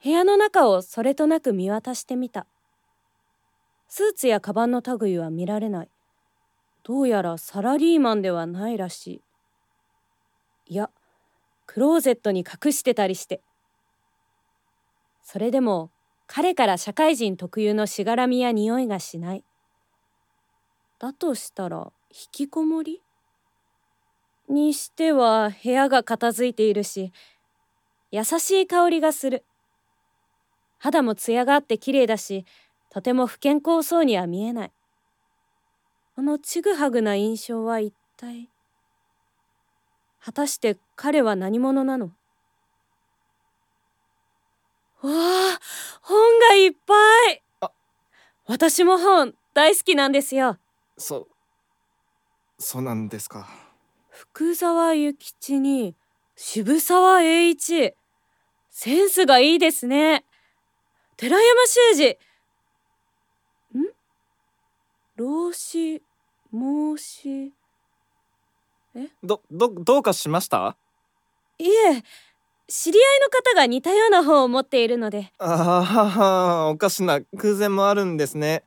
[0.03, 2.47] 部屋の中をそれとなく見渡してみた。
[3.87, 5.91] スーツやカバンの類は見られない。
[6.85, 9.21] どうやらサラリーマンではないらし
[10.69, 10.73] い。
[10.73, 10.89] いや
[11.67, 13.43] クローゼットに隠してたりして。
[15.23, 15.91] それでも
[16.27, 19.45] 彼から社会人特有のしがらみや匂いがしない。
[21.03, 23.03] だとしたら引きこもり？
[24.49, 27.13] にしては部屋が片付いているし
[28.13, 29.45] 優しい香りがする。
[30.79, 32.45] 肌も艶があって綺麗だし
[32.89, 34.73] とても不健康そうには見えない。
[36.15, 38.49] このちぐはぐな印象は一体
[40.25, 42.13] 果たして彼は何者なの？
[45.01, 45.59] わあ
[46.01, 46.95] 本がいっぱ
[47.33, 47.43] い！
[48.47, 50.59] 私も本大好きなんですよ
[51.03, 51.27] そ
[52.59, 53.49] そうなんですか。
[54.09, 55.97] 福沢諭吉に
[56.37, 57.95] 渋沢栄一。
[58.71, 60.25] センスがいいですね。
[61.17, 62.19] 寺山修司。
[63.77, 63.93] ん？
[65.17, 66.03] 老子
[66.53, 67.53] 孟子。
[69.25, 70.77] どどどうかしました？
[71.59, 72.03] いえ
[72.69, 75.33] 知り合いの方が似たような本を持っているので。
[75.39, 78.63] ああおかしな偶然もあるんですね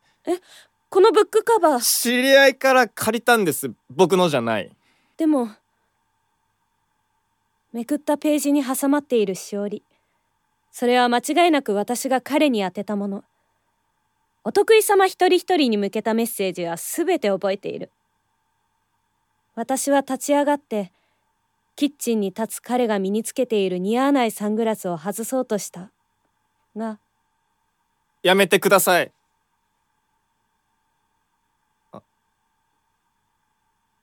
[0.95, 1.79] このブックカバー。
[1.81, 3.69] 知り合いから借りたんです。
[3.89, 4.71] 僕のじゃない。
[5.17, 5.49] でも
[7.73, 9.83] めくったページに挟まっているしおり。
[10.71, 13.25] それは間違いなく私が彼に宛てたもの。
[14.45, 17.91] お得意様一人一人に向けたメッセージは全て覚えている。
[19.55, 20.93] 私は立ち上がって
[21.75, 25.91] キッチンに立つ彼が身につけている似合わないサングラスを外そうとした。
[26.73, 26.99] が
[28.23, 29.11] やめてください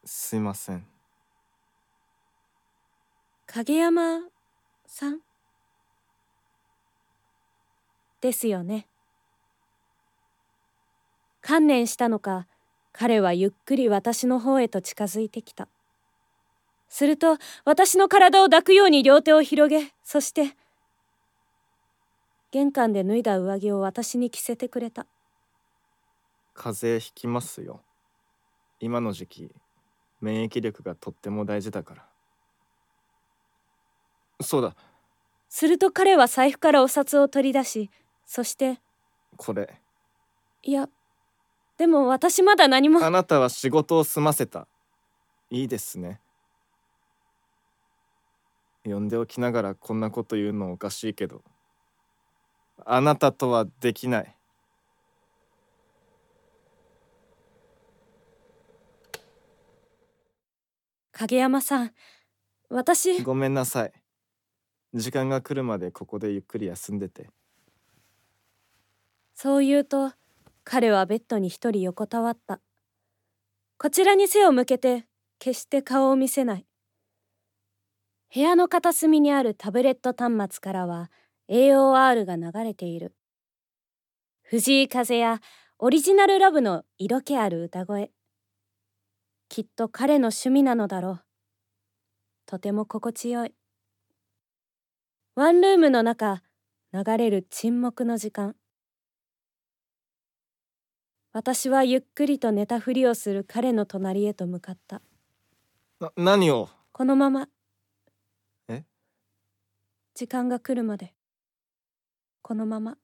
[0.05, 0.87] すいません。
[3.47, 4.21] 影山
[4.87, 5.21] さん？
[8.21, 8.87] ですよね。
[11.41, 12.47] 観念したのか
[12.93, 15.69] 彼はゆっくり私の方へと近づいてきた。
[16.89, 20.57] すると私の体を抱くように両手を広げそして
[22.51, 25.07] 玄関で脱いだ上着を私に着せてくれた。
[26.55, 27.81] 風邪ひきますよ。
[28.79, 29.55] 今の時期
[30.23, 32.07] 免疫力がとっても大事だから。
[34.41, 34.75] そうだ。
[35.49, 37.91] すると彼は財布からお札を取り出し
[38.25, 38.81] そして
[39.37, 39.79] これ。
[40.63, 40.89] いや
[41.77, 43.05] でも私まだ何も。
[43.05, 44.67] あなたは仕事を済ませた。
[45.51, 46.21] いいですね。
[48.85, 51.43] 呼んでおきながらこんなこと言うのおかしいけど。
[52.85, 54.37] あなたとはできない
[61.13, 61.93] 影山さん
[62.71, 63.23] 私。
[63.23, 63.93] ごめんなさい。
[64.95, 67.29] 時間が来るまでここでゆっくり休んでて。
[69.35, 70.13] そう言うと
[70.65, 72.61] 彼はベッドに一人横たわった。
[73.77, 75.07] こちらに背を向けて
[75.39, 76.67] 決して顔を見せない。
[78.35, 81.11] 部屋の片隅にあるタブレット端末からは
[81.51, 83.15] AOR が流れている。
[84.43, 85.41] 藤井風や
[85.79, 88.11] オリジナルラブの色気ある歌声
[89.53, 91.21] きっと彼の趣味なのだろう。
[92.47, 93.53] とても心地よい。
[95.35, 96.43] ワンルームの中
[96.95, 98.57] 流れる沈黙の時間。
[101.35, 105.03] 私はゆっくりと寝たふりをする彼の隣へと向かった。
[106.01, 106.71] な何を？
[106.93, 107.47] このまま。
[108.69, 108.85] え？
[110.15, 111.13] 時間が来るまで。
[112.41, 112.97] このまま。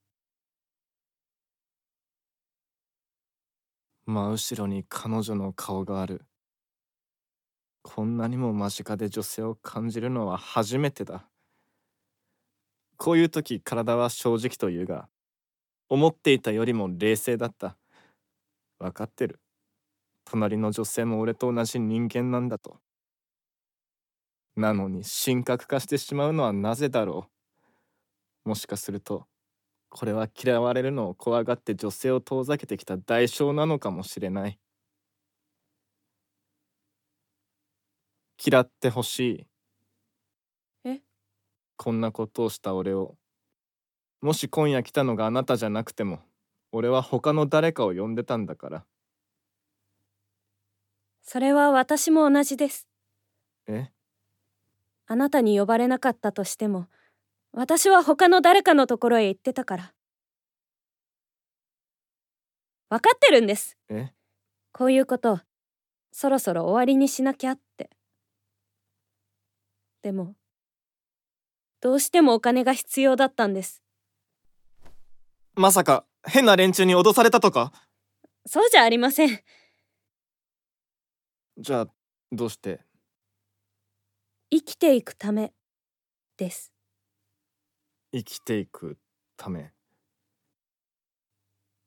[4.07, 6.23] 真後ろに彼女の顔がある
[7.83, 11.27] こんなにも間近で女性を感じるのは初めてだ。
[12.97, 15.09] こういう時体は正直というが
[15.89, 17.77] 思っていたよりも冷静だった。
[18.79, 19.41] 分かってる。
[20.25, 22.79] 隣の女性も俺と同じ人間なんだと。
[24.57, 27.29] なのに神格化してしまうのはなぜだろ
[28.45, 28.49] う。
[28.51, 29.27] もしかすると
[29.91, 34.59] これは嫌われるのを怖がって女性を遠ざけてきた代償なのかもしれない。
[38.45, 39.47] 嫌ってほしい。
[40.85, 41.03] え？
[41.77, 43.17] こんなことをした俺を。
[44.21, 46.21] もし今夜来たのがあなたじゃなくても
[46.73, 48.85] 俺は他の誰かを呼んでたんだから。
[51.23, 52.89] それは私も同じです。
[53.67, 53.91] え？
[55.07, 56.87] あなたに呼ばれなかったとしても
[57.53, 59.95] 私は他の誰かのところへ行ってたから。
[62.91, 63.77] 分かってるんです。
[63.89, 64.13] え？
[64.73, 65.41] こういうこと
[66.13, 67.91] そろそろ終わりにしなきゃって
[70.09, 70.35] でも
[71.83, 73.83] どうしてもお金が必要だったんです。
[75.55, 77.75] まさか変な連中に脅されたとか？
[78.47, 79.39] そうじゃありません。
[81.59, 81.89] じゃあ
[82.33, 82.81] どうして？
[84.51, 85.53] 生きていくため
[86.39, 86.73] です。
[88.15, 88.97] 生きていく
[89.37, 89.75] ため？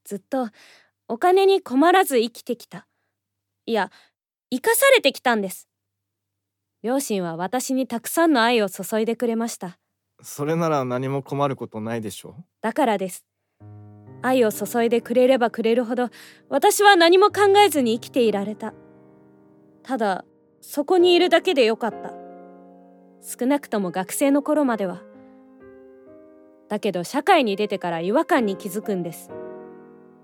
[0.04, 0.50] ずっと
[1.08, 2.86] お金に困らず生きてきた。
[3.66, 3.90] いや
[4.52, 5.71] 生かされてきたんです
[6.84, 9.78] 両親は私にたくさんの愛を注いでくれました。
[10.24, 13.24] それなら何も困ることないでしょだからです。
[14.24, 16.10] 愛を注いでくれればくれるほど
[16.50, 18.74] 私は何も考えずに生きていられた。
[19.84, 20.26] ただ
[20.60, 22.14] そこにいるだけでよかった。
[23.22, 25.04] 少なくとも学生の頃までは。
[26.68, 29.30] だけど社会に出てから違和感に気づくんです。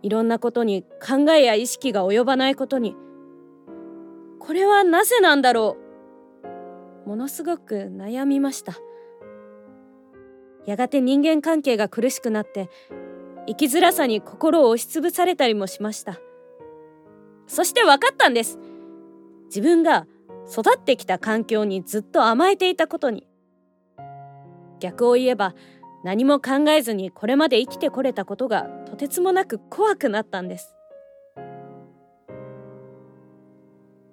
[0.01, 2.95] いろんなことに考えや意識が及ばないことに。
[4.39, 5.86] これはなぜなんだろう？
[7.07, 8.73] ものすごく悩みました。
[10.65, 12.69] やがて人間関係が苦しくなって
[13.47, 16.19] 生きづらさに心を押しつぶされたりもしました。
[17.47, 18.59] そして分かったんです。
[19.45, 20.05] 自分が
[20.51, 23.25] 育ってきた環境にずっと甘えていたことに。
[24.81, 25.55] 逆を言えば
[26.03, 30.75] 何も考えずにこれまで生きてこれたことがとてつもなく怖くなったんです。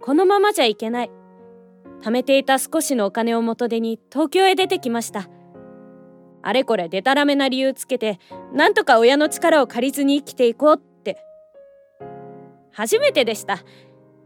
[0.01, 1.24] このままじゃいけない。
[2.03, 5.28] 貯めていた少しのお金を元手に東京へ出てきました。
[6.42, 8.18] あれこれでたらめな理由つけて
[8.53, 11.18] なんとか親の力を借りずに生きていこうって。
[12.70, 13.64] 初めてでした。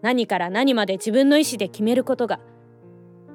[0.02, 2.40] 何から何まで自分の意思で決めることが。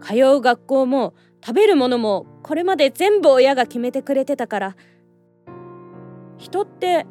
[0.02, 4.76] 通う学校も食べるものもこれまで全部親が決めてくれてたから。
[6.38, 7.06] 人って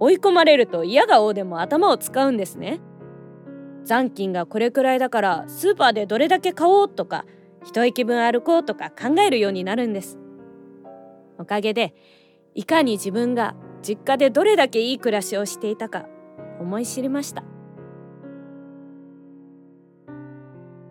[0.00, 2.80] 追い込まれると嫌がおうでも頭を使うんですね。
[3.88, 7.24] 残金がこれくらいだからスーパーでどれだけ買おうとか
[7.64, 10.18] 一息分歩こうとか考えるようになるんです。
[11.38, 11.94] おかげで
[12.54, 16.06] いかに自分が実家でどれだけいい暮らしをしていたか
[16.60, 17.42] 思い知りました。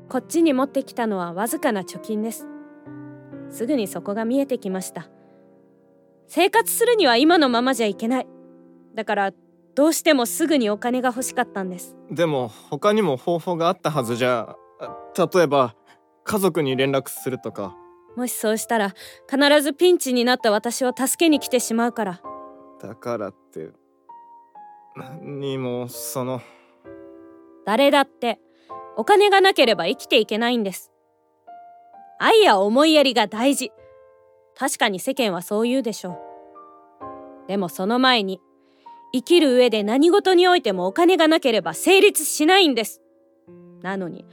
[0.10, 2.48] こっちに持ってきたのはわずかな貯金です。
[3.52, 5.08] すぐにそこが見えてきました。
[6.28, 8.28] 生活するには今のままじゃいけない。
[8.96, 9.34] だから
[9.78, 11.96] どうしてもすぐにお金が欲しかったんです。
[12.10, 14.56] でも他にも方法があったはずじゃ。
[15.16, 15.76] 例えば
[16.24, 17.76] 家族に連絡するとか。
[18.16, 18.96] もしそうしたら
[19.30, 22.22] 必ずピンチになった私を助けに来てしまうから。
[22.82, 23.70] だからって
[24.96, 26.42] 何もその。
[27.64, 28.40] 誰だって
[28.96, 30.92] お金がなければ生きていけないんです。
[32.18, 33.72] 愛や思いやりが大事。
[34.58, 37.48] 確かに世間はそう言うでしょう。
[37.48, 38.42] でもその前に
[39.14, 43.02] 生きる上で何事においてもお金がなければ成立しないんです。
[43.82, 44.26] なのに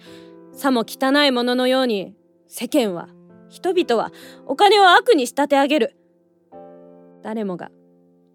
[0.52, 2.14] さも汚いもののように
[2.48, 3.08] 世間は
[3.48, 4.12] 人々は
[4.46, 5.96] お金を悪に仕立て上げる。
[7.22, 7.70] 誰もが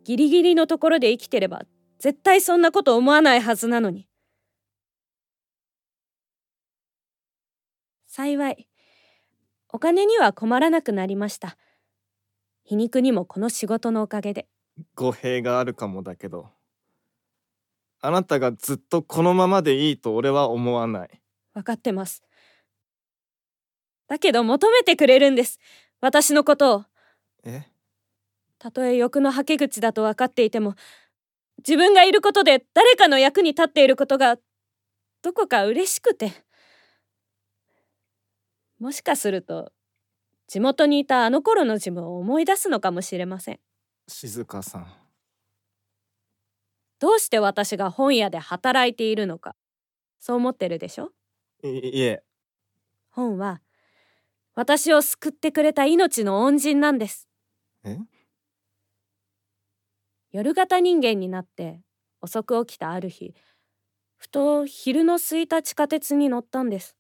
[0.03, 1.63] ギリギリのところで生きてれば
[1.99, 4.07] 絶対そんなこと思わないはずなのに。
[8.07, 8.67] 幸い
[9.71, 11.57] お金には困らなくなりました。
[12.63, 14.47] 皮肉にもこの仕事のおかげで。
[14.95, 16.49] 語弊があるかもだけど
[18.01, 21.21] あなたがずっとこのままでいいと俺は思わない。
[21.53, 22.23] 分かってます。
[24.07, 25.59] だけど求めてくれるんです。
[25.99, 26.85] 私のことを。
[27.43, 27.63] え？
[28.57, 30.75] たとえ欲のはけ口だと分かっていても
[31.59, 34.37] 自分がいることで誰かの役に立っていることが
[35.21, 36.31] どこか嬉しくて。
[38.79, 39.73] もしかすると
[40.47, 43.59] 地元にいたあの頃の自分を思い出すのかもしれません
[44.09, 44.87] 静香さん。
[46.99, 49.55] どうして私が本屋で働いているのか。
[50.19, 51.11] そう思ってるでしょ？
[51.63, 52.23] いいえ。
[53.11, 53.61] 本は
[54.55, 57.29] 私を救ってくれた命の恩人なんです。
[57.85, 57.99] え？
[60.31, 61.81] 夜型人間になって
[62.21, 63.33] 遅く起きたある日
[64.17, 66.97] ふと昼の空いた地下鉄に乗ったんです。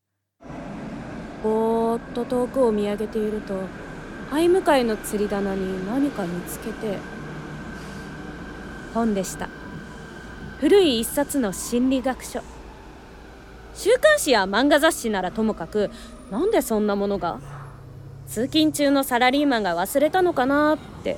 [1.43, 3.61] ぼーっと遠くを見上げていると
[4.31, 6.97] 相向かいの釣り棚に何か見つけて
[8.93, 9.49] 本でした。
[10.59, 12.41] 古い一冊の心理学書。
[13.73, 15.89] 週刊誌や漫画雑誌ならともかく
[16.31, 17.39] なんでそんなものが
[18.27, 21.17] 通勤中のサラリーマンが忘れたのかなって。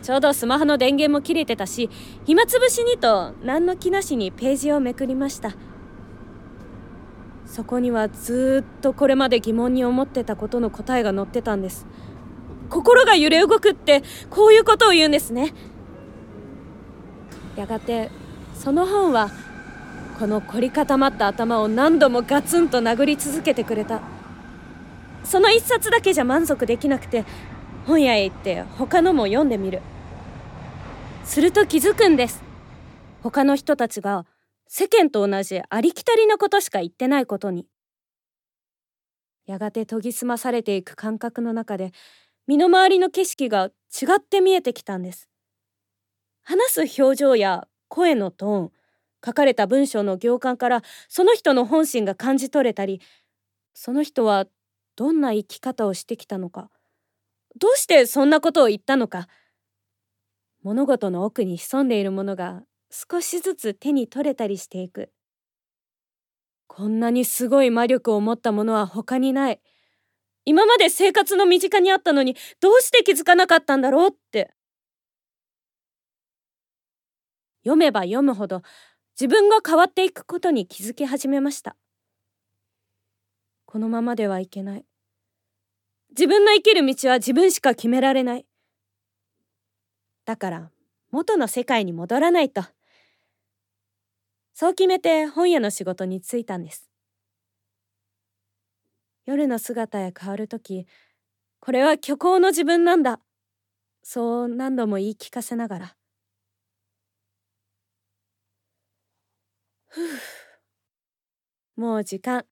[0.00, 1.90] ちょうどスマホの電源も切れてたし
[2.24, 5.54] 暇つぶしにと何の気なしにページをめくりました。
[7.48, 11.86] そこにはずっとこれまで疑問に思ってたことの答えが載ってたんです。
[12.68, 15.54] 心が揺れ動くってこういうことを言うんですね。
[17.56, 18.10] やがて
[18.54, 19.30] その本は
[20.18, 24.02] この凝り固まった頭を何度もガツンと殴り続けてくれた。
[25.24, 27.24] その一冊だけじゃ満足できなくて
[27.86, 29.80] 本屋へ行って他のも読んでみる。
[31.24, 32.42] すると気づくんです。
[33.22, 34.26] 他の人たちが
[34.68, 37.66] 世間と同じありきたりなことしか言ってないことに。
[39.46, 41.92] やがて研ぎ澄まされていく感覚の中で
[42.46, 45.28] 身の回りの景色が違って見えてきたんです。
[46.42, 48.72] 話す表情や声のトーン
[49.24, 53.00] 書かれた文章の行間からその人の本心が感じ取れたり
[53.74, 54.46] その人は
[54.96, 56.70] どんな生き方をしてきたのか
[57.58, 59.28] どうしてそんなことを言ったのか
[60.62, 65.12] 物事の奥に潜んでいるものが少しずつ手に取れたりしていく。
[66.66, 69.60] こんなにすごい魔力を持ったものは他にない。
[70.44, 74.54] 今まで生活の身近にあったのにどうして気づかなかったんだろうって。
[77.64, 78.62] 読めば読むほど
[79.20, 81.76] 自分が変わっていくことに気づき始めました。
[83.66, 84.86] このままではいけない。
[86.10, 88.46] 自分の生きる道は自分しか決められない。
[90.24, 90.70] だから
[91.10, 92.62] 元の世界に戻らないと。
[94.60, 96.90] そう決めて本屋の仕事に就いたんです。
[99.24, 100.88] 夜の姿へ変わる時
[101.60, 103.20] これは虚構の自分なんだ。
[104.02, 105.96] そう何度も言い聞かせながら。
[109.86, 110.08] ふう。
[111.76, 112.44] もう時間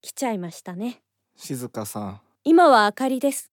[0.00, 1.02] 来ちゃいましたね。
[1.36, 2.20] 静香さん。
[2.44, 3.52] 今はあかりです。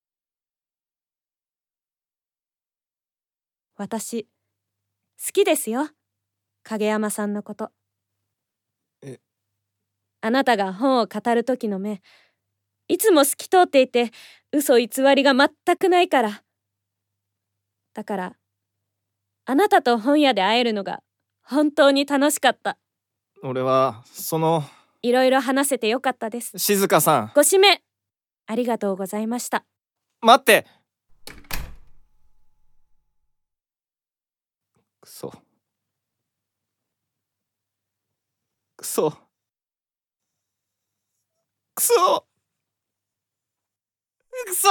[3.76, 4.24] 私
[5.22, 5.90] 好きですよ。
[6.62, 7.64] 影山さんのこと。
[7.64, 7.81] え
[10.22, 12.00] あなたが本を語る時の目
[12.88, 14.12] いつも透き通っていて
[14.52, 16.42] 嘘偽りが全くないから。
[17.92, 18.36] だから
[19.44, 21.02] あなたと本屋で会えるのが
[21.42, 22.78] 本当に楽しかった。
[23.42, 24.64] 俺はその
[25.02, 26.56] いろいろ話せてよかったです。
[26.56, 27.32] 静香さん。
[27.34, 27.82] ご指名。
[28.46, 29.64] ありがとうございました。
[30.20, 30.66] 待って。
[35.00, 35.34] くそ
[38.76, 39.12] くそ
[41.82, 42.24] くそ
[44.46, 44.68] くそ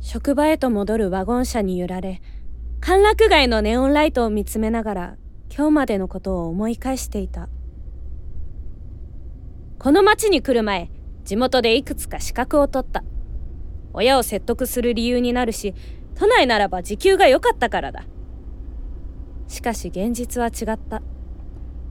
[0.00, 2.22] 職場へと戻るワゴン車に揺られ
[2.80, 5.16] 歓楽街のネオンライトを見つめながら
[5.54, 7.50] 今日までのことを思い返していた。
[9.78, 10.90] この町に来る前
[11.24, 13.04] 地元でいくつか資格を取った。
[13.92, 15.74] 親を説得する理由になるし
[16.14, 18.04] 都内ならば時給が良かったからだ。
[19.48, 21.02] しかし現実は違った。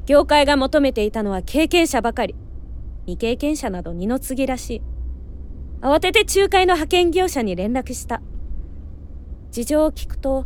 [0.06, 2.36] 業界が求めていたのは経験者ばかり。
[3.06, 4.82] 未経験者など二の次らしい。
[5.82, 8.22] 慌てて仲介の派遣業者に連絡した。
[9.52, 10.46] 事情を聞くと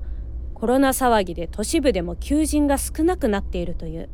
[0.54, 4.10] コロナ騒ぎで都市部でも求人が少なくなっているという。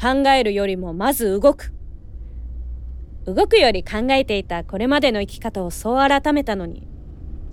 [0.00, 1.72] 考えるよりもまず動く。
[3.26, 6.86] 動くより考えていたこれまでの生き方をそう改めたのに。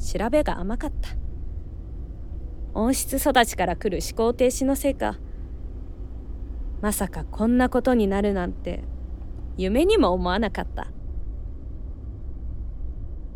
[0.04, 1.10] 調べが甘かった。
[2.74, 5.18] 温室育ちから来る思考停止のせいか。
[6.82, 8.84] まさかこんなことになるなんて
[9.56, 10.88] 夢にも思わなかった。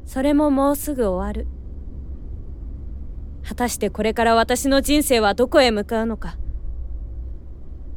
[0.06, 1.48] それももうすぐ終わる。
[3.48, 6.38] 果たしてこれから私の人生はどこへ向かうのか。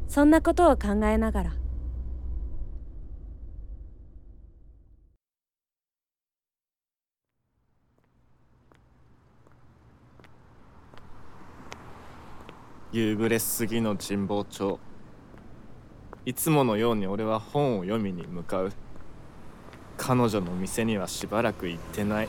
[0.07, 1.60] そんなことを考えながら
[12.93, 14.80] 夕暮れ過ぎの神保町
[16.26, 18.72] いつものように俺は本を読みに向かう。
[19.97, 22.28] 彼女の店にはしばらく行ってない。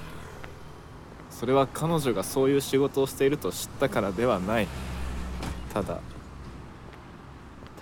[1.32, 4.68] それは彼女がそういう仕事をしていると知ったからではない。
[5.74, 6.00] ただ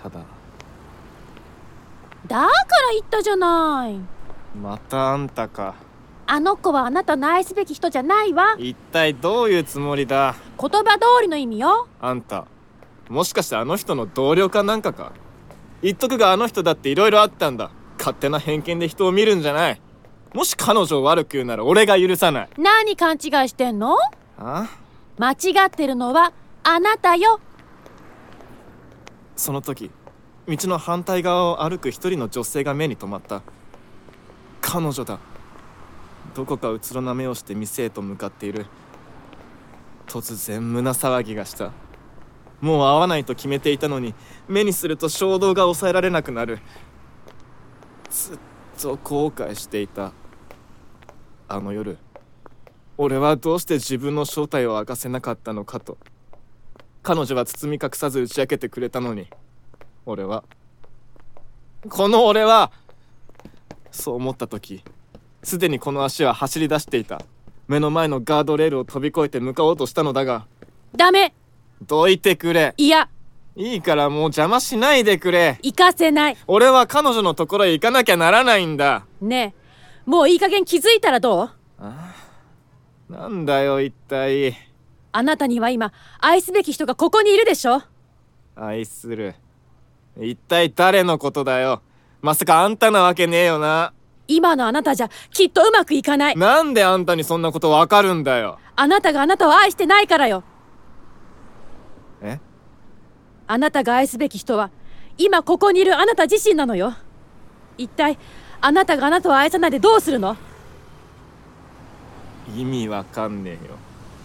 [0.02, 0.20] ただ。
[2.26, 2.50] だから
[2.94, 3.98] 言ったじゃない。
[4.58, 5.74] またあんたか。
[6.26, 8.56] あの子はあなたの愛すべき人じゃないわ。
[8.58, 10.34] 一体どういうつもりだ？
[10.58, 11.88] 言葉通りの意味よ。
[12.00, 12.46] あんた
[13.10, 15.12] もしかしてあの人の同僚かなんかか？
[15.82, 17.72] 言っとくがあの人だって色々あったんだ。
[17.98, 19.80] 勝手な偏見で人を見るんじゃない。
[20.32, 22.48] もし彼女を悪く言うなら俺が許さない。
[22.56, 23.96] 何勘違いしてんの？
[24.38, 24.68] あ？
[25.18, 26.32] 間違ってるのは
[26.62, 27.40] あなたよ。
[29.34, 29.90] その時
[30.46, 33.42] 道の反対側を歩く一人の女性が目に留まった。
[34.60, 35.18] 彼女だ。
[36.34, 38.66] どこかうつろな目をして店へと向かっている。
[40.06, 41.72] 突然胸騒ぎがした
[42.60, 44.14] もう会わないと決めていたのに
[44.48, 46.58] 目にすると衝動が抑えられなくなる。
[48.10, 48.38] ずっ
[48.80, 50.12] と後悔していた。
[51.48, 51.98] あの夜
[52.96, 55.98] 俺はどうして自分の正体を明かせなかったのかと。
[57.02, 59.26] 彼女は包み隠さず打ち明けてくれたのに。
[60.06, 60.44] 俺は
[61.88, 62.72] この俺は
[63.90, 64.84] そう思った時
[65.42, 67.22] すでにこの足は走り出していた。
[67.68, 70.46] 目の前のガードレールを飛び越えて向かおうとしたのだが
[70.94, 71.32] ダメ。
[71.82, 72.74] どいてくれ。
[72.76, 73.08] いや。
[73.56, 75.58] いいからもう邪魔しないでくれ。
[75.62, 76.36] 行かせない。
[76.46, 79.04] 俺は彼女のところへ行かなきゃならないんだ。
[79.20, 79.60] ねえ。
[80.06, 83.12] もういい加減気づいたらどう？
[83.12, 84.56] なんだよ一体。
[85.12, 87.82] あなたには今愛すべき人がここにいるでしょ？
[88.54, 89.34] 愛する。
[90.18, 91.82] 一体誰のことだよ。
[92.22, 93.92] まさかあんたなわけねえよな。
[94.28, 96.36] 今のあなたじゃきっとうまくいかない。
[96.36, 98.58] なんであんたにそんなことわかるんだよ。
[98.76, 100.44] あなたがあなたを愛してないからよ
[102.22, 102.40] え？
[103.46, 104.70] あなたが愛すべき人は
[105.18, 106.94] 今ここにいるあなた自身なのよ。
[107.78, 108.18] 一体
[108.60, 110.36] あなたがあなたを愛さないでどうするの？
[112.56, 113.76] 意味わかんねえよ。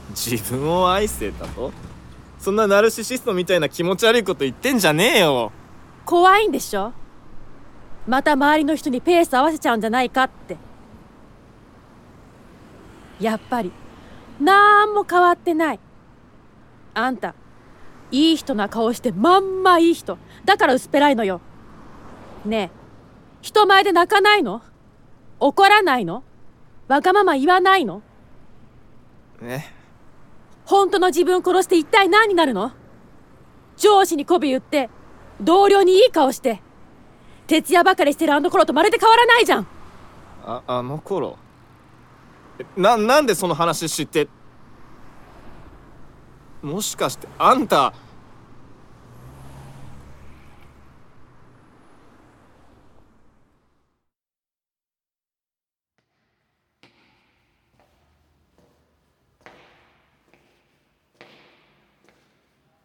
[0.10, 1.72] 自分を愛せたと？
[2.40, 5.52] そんなナルシシストみたいな気持ち悪いこと言ってんじゃねえよ。
[6.06, 6.94] 怖いんでしょ？
[8.08, 10.58] また周りの人にペース合わせちゃうんじゃないかって。
[13.20, 13.72] やっぱり
[14.40, 15.80] なんも変わってない。
[16.94, 17.34] あんた
[18.12, 20.18] いい人な顔してまんまいい人。
[20.46, 21.42] だから薄っぺらいのよ。
[22.46, 22.86] ねえ
[23.42, 24.62] 人前で泣かないの？
[25.40, 26.24] 怒らないの？
[26.88, 28.02] わがまま言わないの？
[29.42, 29.62] え
[30.66, 32.72] 本当の自分殺して一体何になるの？
[33.78, 34.90] 上司に媚び言って
[35.42, 36.62] 同僚にいい顔して
[37.48, 39.68] 徹夜ばかりしてるあの頃とまるで変わらないじゃん。
[40.46, 41.38] ああの頃？
[42.60, 44.28] えななんでその話知って
[46.66, 47.94] もしかしてあんた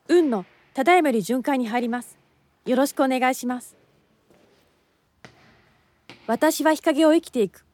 [0.08, 2.18] 運のただいまより巡回に入ります。
[2.66, 3.76] よろしくお願いします。
[6.26, 7.64] 私は日陰を生きていく。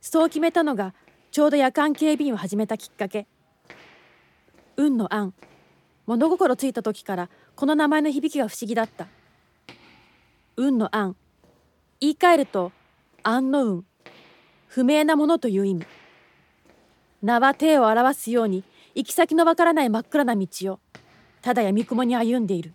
[0.00, 0.94] そう決めたのが
[1.30, 3.26] ちょうど夜間警備員を始めたきっかけ。
[4.78, 5.34] 運の案。
[6.06, 9.08] 物心ついた時からこの名前の響きが不思議だった。
[10.56, 11.16] 運の案。
[12.00, 12.70] 言い換えると
[13.24, 13.84] 案の運。
[14.68, 15.84] 不明なものという意味。
[17.22, 18.62] 名は手を表すように
[18.94, 20.78] 行き先のわからない真っ暗な道を
[21.42, 22.72] ただやみくもに歩んでいる。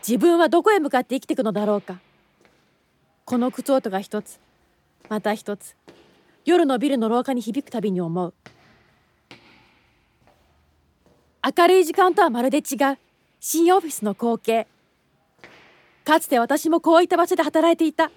[0.00, 2.00] 自分はどこへ向かって生きていくのだろうか。
[3.24, 4.40] この靴音が一つ。
[5.08, 5.76] また一つ。
[6.44, 8.34] 夜のビルの廊下に響くたびに思う。
[11.44, 12.98] 明るい時間とはまるで違う。
[13.40, 14.66] 新オフィスの光景。
[16.04, 18.10] かつて私もこういった場所で働いていた。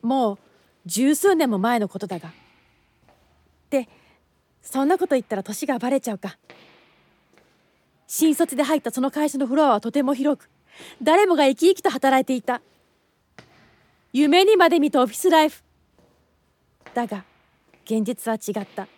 [0.00, 0.38] もう
[0.86, 2.32] 十数年も前のことだが。
[3.68, 3.88] で
[4.62, 6.38] そんなこと言ったら年がバレちゃうか。
[8.06, 10.48] 新卒で入ったその会社のフロアはとても広く
[11.02, 12.62] 誰もが生き生きと働いていた。
[14.14, 15.62] 夢にまで見たオフィスライフ。
[16.94, 17.24] だが
[17.84, 18.88] 現実は違った。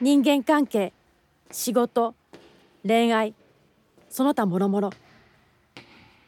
[0.00, 0.92] 人間関係
[1.50, 2.14] 仕事
[2.86, 3.34] 恋愛
[4.08, 4.90] その他もろもろ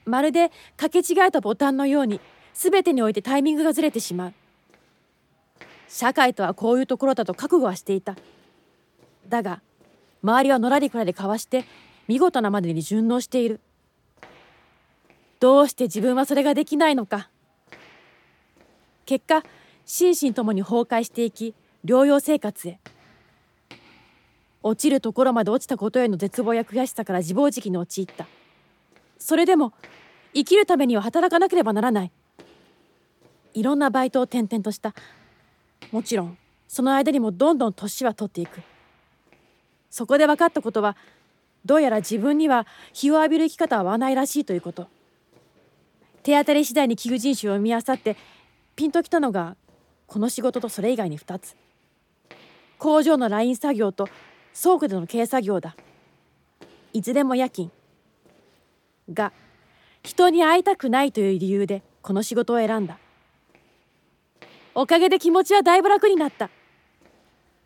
[0.04, 2.20] まるで掛け違えたボタンのように
[2.54, 4.32] 全てにおいてタイミングがずれてしまう。
[5.88, 8.16] 社会とはこういうところだと覚悟はしていた。
[9.28, 9.62] だが
[10.22, 11.64] 周りはのらりくらりかわして
[12.08, 13.60] 見事なまでに順応している。
[15.38, 17.30] どうして自分はそれができないのか。
[19.06, 19.42] 結果
[19.84, 21.54] 心身ともに崩壊していき
[21.84, 22.80] 療養生活へ。
[24.62, 28.26] 落ちるところまで落ちたことへの絶望や悔しさから自暴自棄に陥った。
[29.18, 29.72] それでも
[30.34, 32.12] 生きるためには働かなければならない。
[33.54, 34.94] いろんなバイトを転々とした。
[35.90, 36.38] もちろん
[36.68, 38.62] その間にもどんどん年は取っていく。
[39.90, 40.96] そこで分かったことは
[41.64, 44.88] どうやら自分には日を浴びる生き方は合わないらしいということ。
[46.22, 48.16] 手当たり次第に寄付人種を見漁って
[48.74, 49.56] ピンときたのが
[50.06, 51.56] この仕事とそれ以外に2つ。
[52.78, 54.08] 工場のライン作業と
[54.54, 55.76] 倉庫での軽作業だ。
[56.92, 57.70] いずれも夜勤。
[59.12, 59.32] が
[60.02, 62.98] 人に会いたくないという理由でこの仕事を選んだ。
[64.74, 66.50] おかげで気持ちはだいぶ楽になった。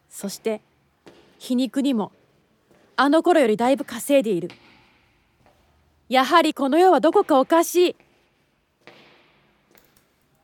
[0.09, 0.61] そして
[1.39, 2.13] 皮肉にも
[2.97, 4.51] あの頃よりだいぶ稼いでいる。
[6.09, 7.97] やはりこの世はどこかおかしい。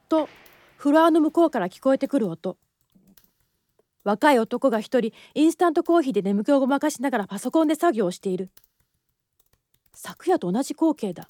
[0.08, 0.28] と
[0.76, 2.56] フロアの向こうから聞こえてくる音。
[4.04, 8.50] 若い男が一人インスタントコーヒーで眠気をごまかしながらパソコンで作業をしている。
[9.94, 11.28] 昨夜と同じ光景だ。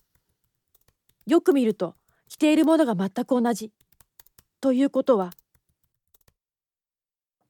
[1.26, 1.94] よく見ると
[2.28, 3.70] 着ているものが全く同じ。
[4.60, 5.30] ということは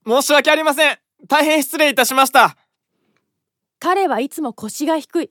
[0.06, 0.98] 申し訳ありません。
[1.28, 2.56] 大変失礼いたしました。
[3.78, 5.30] 彼はいつも腰が低い。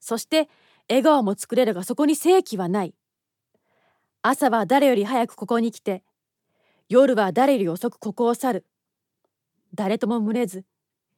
[0.00, 0.48] そして
[0.88, 2.94] 笑顔も作れるがそこに正気はない。
[4.22, 6.02] 朝は誰より早くここに来て
[6.88, 8.66] 夜は誰より遅くここを去る
[9.74, 10.64] 誰とも群れず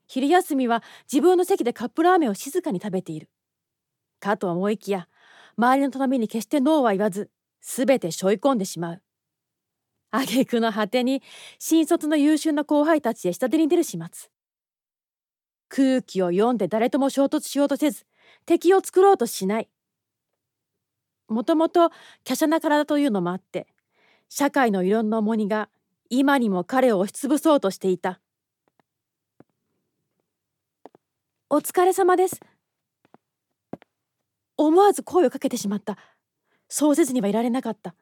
[0.07, 3.29] 昼休みは自分の席でカップラーメンを静かに食べている。
[4.21, 5.09] かと思いきや
[5.57, 7.31] 周りの頼みに決してノーは言わず
[7.61, 9.03] 全て背負い込んでしまう。
[10.11, 11.23] 挙句の果てに
[11.59, 14.31] 新卒の優秀な後輩たちへ下手に出る始末。
[15.69, 18.07] 空気を読んで誰とも衝突しようとせず
[18.47, 19.69] 敵を作ろうとしない。
[21.29, 21.97] もともと華
[22.35, 23.67] 奢な体というのもあって
[24.29, 25.69] 社会のいろんな重荷が
[26.09, 28.21] 今にも彼を押しつぶそうとしていた。
[31.49, 32.41] お疲れ様です。
[34.57, 35.97] 思わず声をかけてしまった。
[36.69, 37.95] そうせずにはいられなかった。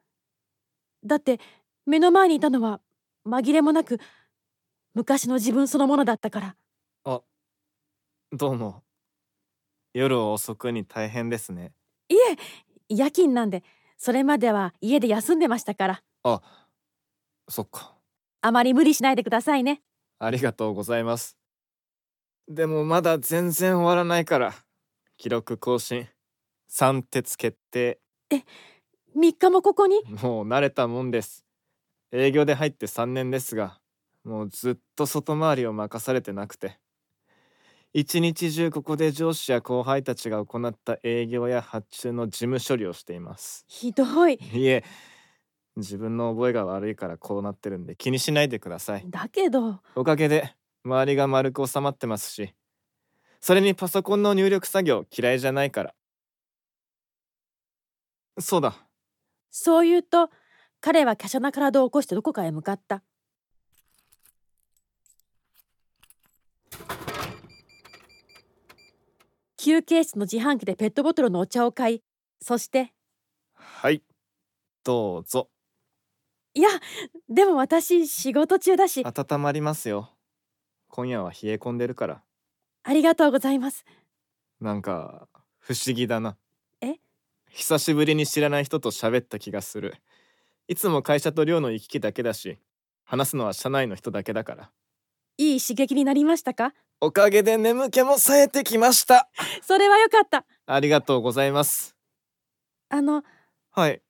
[1.05, 1.39] だって
[1.85, 2.81] 目の前にいたのは
[3.27, 4.01] 紛れもなく
[4.95, 6.57] 昔の自分そのものだったから。
[7.05, 7.21] あ
[8.33, 8.83] どうも。
[9.93, 11.75] 夜遅くに大変ですね。
[12.09, 12.37] いえ
[12.89, 13.63] 夜勤なんで
[13.99, 16.03] それまでは家で休んでましたから。
[16.23, 16.41] あ
[17.51, 17.95] そっか。
[18.41, 19.83] あまり無理しないでくださいね。
[20.19, 21.37] ありがとうございます
[22.49, 24.55] でもまだ全然終わらないから。
[25.17, 26.09] 記録更新。
[26.69, 27.99] 三鉄決定。
[28.31, 28.41] 3
[29.39, 30.03] 日もここに？
[30.23, 31.45] もう慣れたもんです。
[32.13, 33.79] 営業で入って3年ですが
[34.25, 36.79] もうずっと外回りを任されてなくて。
[37.93, 43.65] 一日中ここで上司や後輩たちが行った営業や発注の事務処理をしています。
[43.69, 44.35] ひどい。
[44.35, 44.85] いえ
[45.77, 49.05] 自分の覚えが悪いからこうなってるんで気にしないでください。
[49.09, 49.81] だけど。
[49.95, 50.55] おかげで
[50.85, 52.55] 周りが丸く収まってますし
[53.47, 55.95] それにパソコンの入力作業嫌いじゃないから。
[58.41, 58.75] そうだ。
[59.51, 60.31] そう言うと
[60.81, 63.03] 彼は華奢な体を起こしてどこかへ向かった。
[69.59, 72.03] 休憩室の自販機でペットボトルのお茶を買い
[72.41, 72.95] そして。
[73.53, 74.03] はい
[74.85, 75.51] どうぞ。
[76.55, 76.71] いや
[77.29, 79.05] でも私仕事中だし。
[79.05, 80.14] 温まりますよ
[80.95, 82.23] 今夜は冷え込んでるから。
[82.85, 83.85] ありがとうございます。
[84.61, 85.27] なんか
[85.59, 86.37] 不思議だな。
[86.81, 87.01] え？
[87.51, 89.97] 久しぶりに知らない人と喋った気がする。
[90.69, 92.59] いつも会社と寮の行き来だけだし
[93.03, 94.71] 話すのは社内の人だけだから。
[95.37, 96.73] いい刺激になりましたか？
[97.01, 99.29] おかげで眠気も冴えてきました。
[99.67, 100.47] それはよかった。
[100.67, 101.97] ありがとうございます。
[102.89, 103.25] あの
[103.73, 104.01] はい。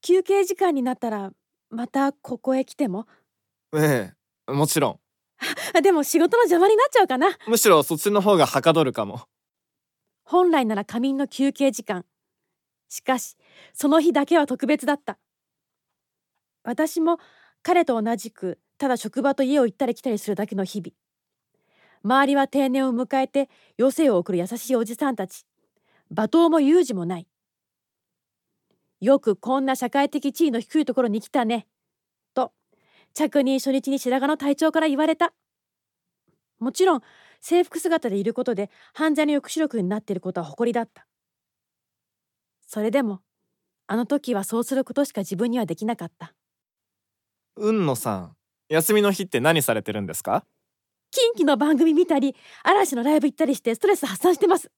[0.00, 1.32] 休憩時間になったら
[1.68, 3.06] またここへ来ても？
[3.76, 4.14] え
[4.48, 4.92] えもちろん。
[4.92, 4.98] あ
[5.82, 7.28] でも仕事の邪魔になっちゃうかな。
[7.46, 9.22] むしろそっちの方がはかどるかも。
[10.24, 12.04] 本来なら仮眠の休憩時間。
[12.88, 13.36] しかし
[13.72, 15.18] その日だけは特別だった。
[16.62, 17.18] 私も
[17.62, 20.92] 彼と同じくただ職場と家を行ったり来たりするだけの日々。
[22.02, 25.44] 周りは定年を迎えて余生を送る優しいおじさんたち。
[26.12, 27.26] 罵倒も有事もない。
[29.00, 31.62] よくこんな社会的地位の低いところに来たね。
[31.62, 31.75] と
[33.16, 35.32] 着任初日に白髪の隊長から言われた。
[36.58, 37.00] もちろん
[37.40, 41.06] 制服姿でいることで犯罪の抑止力になっていることは誇りだった。
[42.66, 43.20] それでも
[43.86, 46.34] あの時はそうすることしか自分にはできなかった。
[47.54, 48.36] 雲野さん
[48.68, 50.44] 休みの日って何されてるんですか？
[51.10, 54.70] 近畿の番組見たり嵐のライブ行ったりしてストレス発散してます。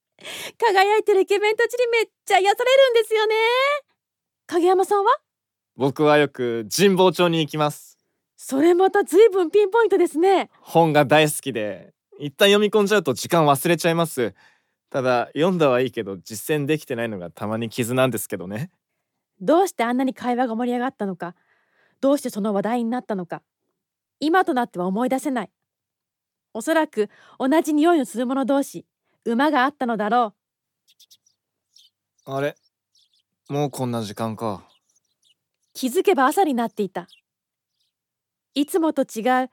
[0.57, 3.35] 輝いてるイケメンたちにめっちゃ癒されるんですよね。
[4.47, 5.11] 影山さんは？
[5.75, 7.98] 僕はよく神保町に行きます
[8.41, 10.49] それまた随分ピンポイントですね。
[10.61, 14.33] 本が大好きで一旦読み込んじゃうと時間忘れちゃいます。
[14.89, 18.71] ただ読んだはいいけど実践できてないのがたまに傷なんですけどね。
[19.41, 21.35] どうしてあんなに会話が盛り上がったのか？
[21.99, 23.43] どうしてその話題になったのか？
[24.21, 25.51] 今となっては思い出せない。
[26.53, 27.09] おそらく
[27.39, 28.85] 同じ匂いのする者同士
[29.25, 30.33] 馬があったのだろ
[32.25, 32.31] う。
[32.31, 32.55] あれ？
[33.49, 34.63] もうこんな時間か。
[35.73, 37.09] 気づけば朝になっていた
[38.59, 39.49] いつもと違う。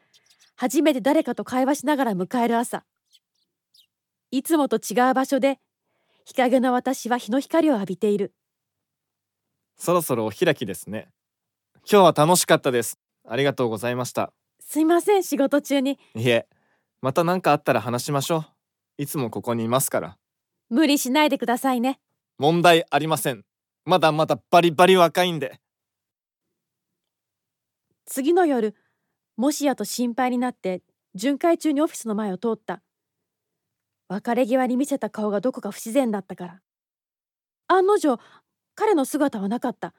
[0.56, 2.82] 初めて誰かと会話しながら迎える朝。
[4.32, 5.60] いつもと違う場所で
[6.24, 8.34] 日陰の私は日の光を浴びている。
[9.76, 11.06] そろそろお開きですね。
[11.88, 12.98] 今日は楽しかったです。
[13.28, 14.32] ありがとうございました。
[14.58, 16.00] すいません仕事中に。
[16.16, 16.48] いえ
[17.00, 18.38] また何かあったら話しましょ
[18.98, 19.02] う。
[19.04, 20.18] いつもここにいますから。
[20.68, 22.00] 無理しないでくださいね。
[22.38, 23.44] 問題ありません。
[23.84, 25.60] まだまだバリバリ若いんで。
[28.04, 28.74] 次の夜
[29.36, 30.82] もしやと心配になって
[31.14, 32.82] 巡回中にオフィスの前を通った。
[34.08, 36.60] 別れ際に見せた顔がどこか不自然だったから。
[37.68, 38.18] 案の定
[38.74, 39.94] 彼の姿はなかった。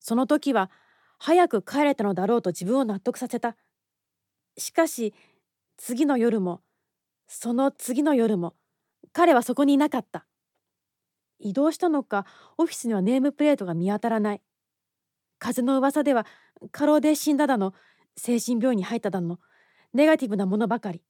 [0.00, 0.70] その時は
[1.18, 3.56] 早く帰れたのだろうと自分を納得させた。
[4.58, 5.14] しかし
[5.76, 6.60] 次の夜も
[7.26, 8.54] その次の夜も
[9.12, 10.26] 彼はそこにいなかった。
[11.38, 12.26] 移動したのか
[12.58, 14.42] オフィスにはネームプレートが見当たらない。
[15.38, 16.26] 風の噂では
[16.72, 17.74] 過労で死んだだの
[18.16, 19.38] 精神病院に入っただの。
[19.92, 21.02] ネガティブなものばかり。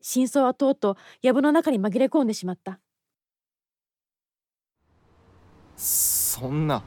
[0.00, 2.78] 真相はとうとう藪の中に紛れ込んでしまった。
[5.76, 6.82] そんな。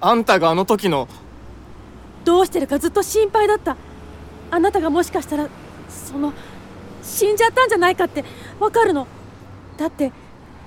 [0.00, 1.08] あんたがあの時の。
[2.24, 3.76] どうしてるかずっと心配だった。
[4.50, 5.48] あなたがもしかしたら
[5.88, 6.32] その
[7.02, 8.24] 死んじゃったんじゃないかって
[8.58, 9.06] わかるの。
[9.76, 10.12] だって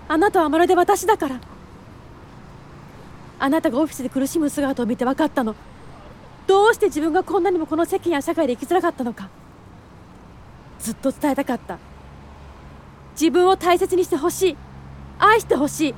[0.08, 1.40] あなたはまるで私だから。
[3.40, 5.56] あなたがオフィスで苦しむ姿を見て分かったの
[6.48, 9.30] どうして自分がこんなにもこの世間や社会で生きづらかったのか？
[10.80, 11.80] ずっと伝えたかった。
[13.14, 14.58] 自分を大切にしてほしい。
[15.20, 15.96] 愛してほしい。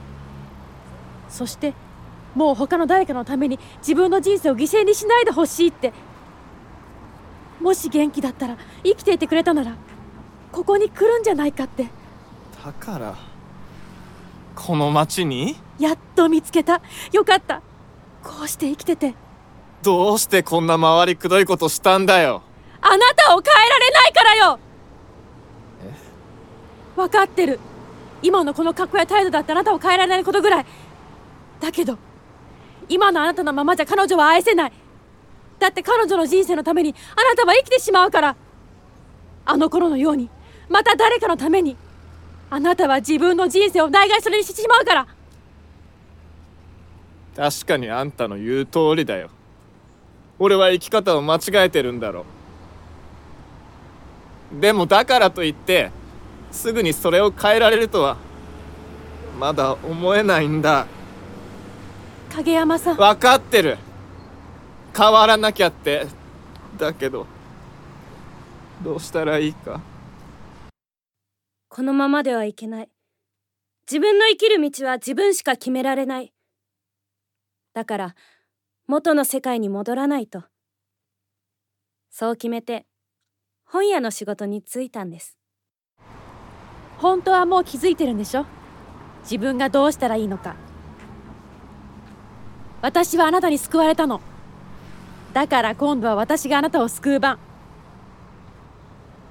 [1.29, 1.73] そして
[2.35, 5.93] もう他の誰かのために自分の人生を犠牲にしないでほしいって。
[7.59, 9.75] もし元気だったら生きていてくれたなら
[10.51, 11.87] ここに来るんじゃないかって。
[12.63, 13.15] だから
[14.53, 15.55] この町に？
[15.79, 16.81] やっと見つけた。
[17.11, 17.61] よかった。
[18.23, 19.15] こうして生きてて
[19.85, 22.41] どうしてこんな回りくどいことしたんだよ。
[22.81, 24.59] あなたを変えられないからよ。
[26.95, 27.59] 分かってる。
[28.23, 30.65] 今のこの格好や態度だってあなたを変えられないことぐらい。
[31.61, 31.99] だけど
[32.89, 34.71] 今のあなたのままじゃ彼女は愛せない。
[35.59, 38.35] だって彼女の人生のためにあなたは生きてしまうから。
[39.45, 40.31] あの頃のように
[40.67, 41.77] また誰かのために
[42.49, 45.07] あなたは自分の人生を代替それにしてしまうから。
[47.35, 49.29] 確かにあんたの言う通りだよ
[50.37, 52.25] 俺は生き方を間違えてるんだろ。
[54.59, 55.91] でもだからといって
[56.51, 58.17] すぐにそれを変えられるとは
[59.39, 60.87] まだ思えないんだ。
[62.31, 62.97] 影山さん。
[62.97, 63.77] 分かってる。
[64.95, 66.07] 変わらなきゃって。
[66.77, 67.25] だけど
[68.83, 69.81] どうしたらいいか。
[71.69, 72.89] このままではいけない。
[73.89, 76.33] 自分の生きる道は自分しか決められない。
[77.73, 78.15] だから
[78.87, 80.43] 元の世界に戻らないと。
[82.11, 82.85] そう決めて
[83.65, 85.39] 本屋の仕事に就いたんです。
[86.99, 88.45] 本当はもう気づいてるんでしょ？
[89.23, 90.55] 自分がどうしたらいいのか。
[92.83, 94.21] 私はあなたに救われたの。
[95.33, 97.39] だから今度は私があなたを救う番。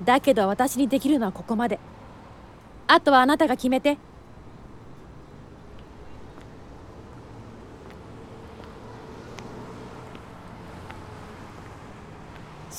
[0.02, 1.78] だけど私にできるのはここまで。
[2.88, 3.98] あとはあなたが決めて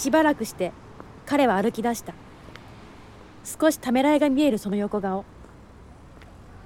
[0.06, 0.72] しばらくして
[1.26, 2.14] 彼は歩き出した。
[3.43, 5.26] 少しためらいが見えるその横顔。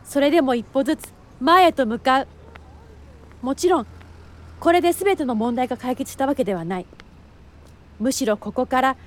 [0.04, 2.28] それでも一歩ずつ前へと向かう。
[3.42, 3.88] もちろん
[4.60, 6.86] これで全ての問題が解決したわけではない。
[7.98, 8.98] むしろここから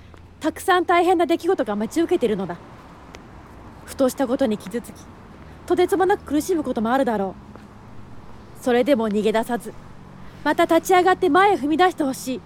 [0.41, 2.57] たくさん大変な出来事が待ち受けているのだ。
[3.85, 4.95] ふとしたことに傷つき
[5.67, 7.35] とてつもなく苦しむこともあるだろ
[8.59, 8.65] う。
[8.65, 9.75] それでも逃げ出さず
[10.43, 12.41] また立ち上がって前へ踏み出してほしい。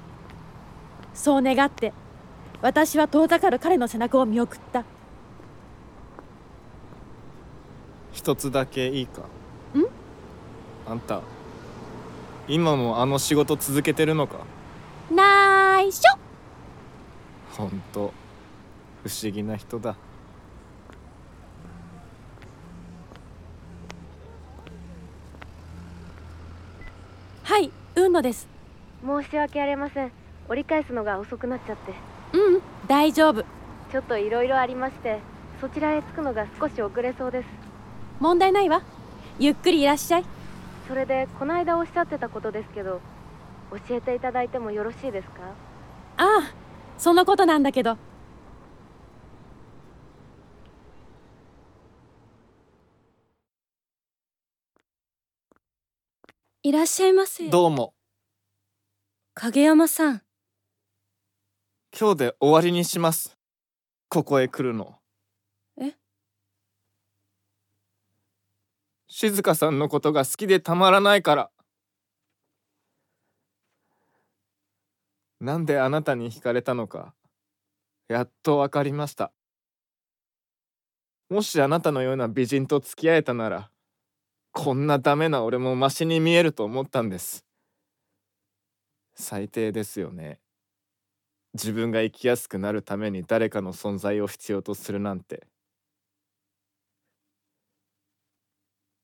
[1.16, 1.92] そう願って
[2.62, 4.84] 私は遠ざかる彼の背中を見送った。
[8.12, 9.22] 一つだけいいか？
[9.22, 9.86] ん？
[10.86, 11.20] あんた
[12.46, 14.38] 今もあの仕事続けてるのか？
[15.10, 16.18] ないしょ。
[17.56, 18.12] ほんと
[19.04, 19.96] 不思議な人だ。
[27.42, 28.48] はい雲野です。
[29.04, 30.12] 申し訳ありません
[30.48, 31.92] 折り返すのが遅くなっちゃって。
[32.32, 33.44] うん大丈夫。
[33.90, 35.20] ちょっといろいろありまして
[35.60, 37.46] そちらへ着くのが少し遅れそうです。
[38.20, 38.82] 問題ないわ。
[39.38, 40.24] ゆっくりいらっしゃい。
[40.88, 43.00] それでこの間おっしゃってたことですけど
[43.70, 45.42] 教えていただいてもよろしいですか？
[46.18, 46.54] ああ
[46.96, 47.98] そのことなんだけど。
[56.62, 57.48] いらっしゃいませ。
[57.48, 57.94] どうも。
[59.34, 60.22] 影山さん
[61.98, 63.38] 今日で終わりにします。
[64.10, 64.96] ここへ来るの。
[65.80, 65.94] え？
[69.08, 71.50] 静香さんのことが好きでたまらないから。
[75.40, 77.14] なんであなたに惹かれたのか。
[78.08, 79.32] やっとわかりました。
[81.30, 83.70] もしあなたのような美人と付き合えたなら
[84.52, 87.46] こんなダメな俺もマシに見えると思ったんです。
[89.14, 90.40] 最低ですよね
[91.56, 95.46] 自分が生きやすくなるために誰かの存在を必要とするなんて。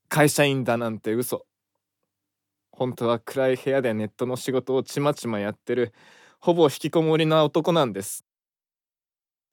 [0.09, 1.46] 会社員だなんて嘘。
[2.70, 5.92] 本当は暗い部屋でネットの仕事をちまちまやってる
[6.40, 8.24] ほぼ引きこもりな男なんです。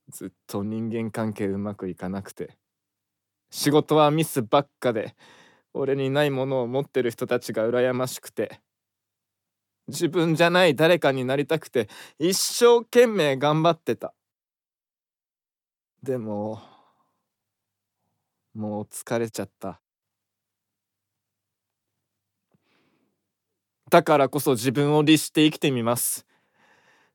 [0.10, 2.58] ずっと人間関係うまくいかなくて
[3.52, 5.16] 仕事はミスばっかで
[5.74, 8.60] 俺にないものを持ってる人たちが羨ましくて
[9.90, 14.14] 自分じゃない誰かになりたくて一生懸命頑張ってた。
[16.02, 16.62] でも
[18.54, 19.82] もう疲れちゃった。
[23.90, 26.26] だからこそ自分を律して生きてみます。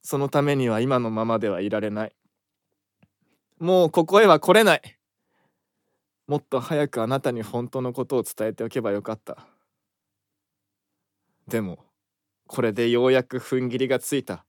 [0.02, 2.16] そのためには今のままではいられない。
[3.58, 4.98] もうここへは来れない。
[6.26, 9.46] もっと早くあなたに本当のことを伝えておけばよかった。
[11.46, 11.78] でも
[12.46, 14.46] これでようやく踏ん切りがついた。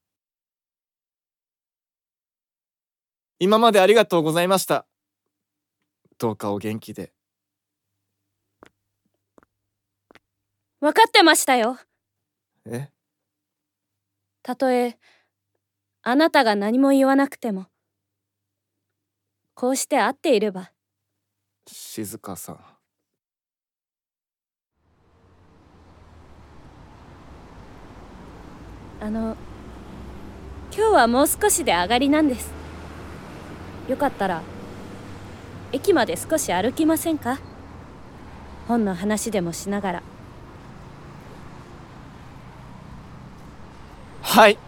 [3.38, 4.86] 今までありがとうございました。
[6.18, 7.12] どうかお元気で。
[10.80, 11.78] 分かってましたよ。
[12.66, 12.90] え？
[14.42, 14.98] たとえ
[16.02, 17.66] あなたが何も言わなくても
[19.54, 20.70] こうして会っていれば。
[21.66, 22.75] 静香さん
[29.00, 29.36] あの
[30.76, 32.50] 今日はもう少しで上がりなんです。
[33.88, 34.42] よかったら
[35.72, 37.38] 駅まで少し歩きませんか？
[38.66, 40.02] 本の話でもしながら。
[44.22, 44.58] はい。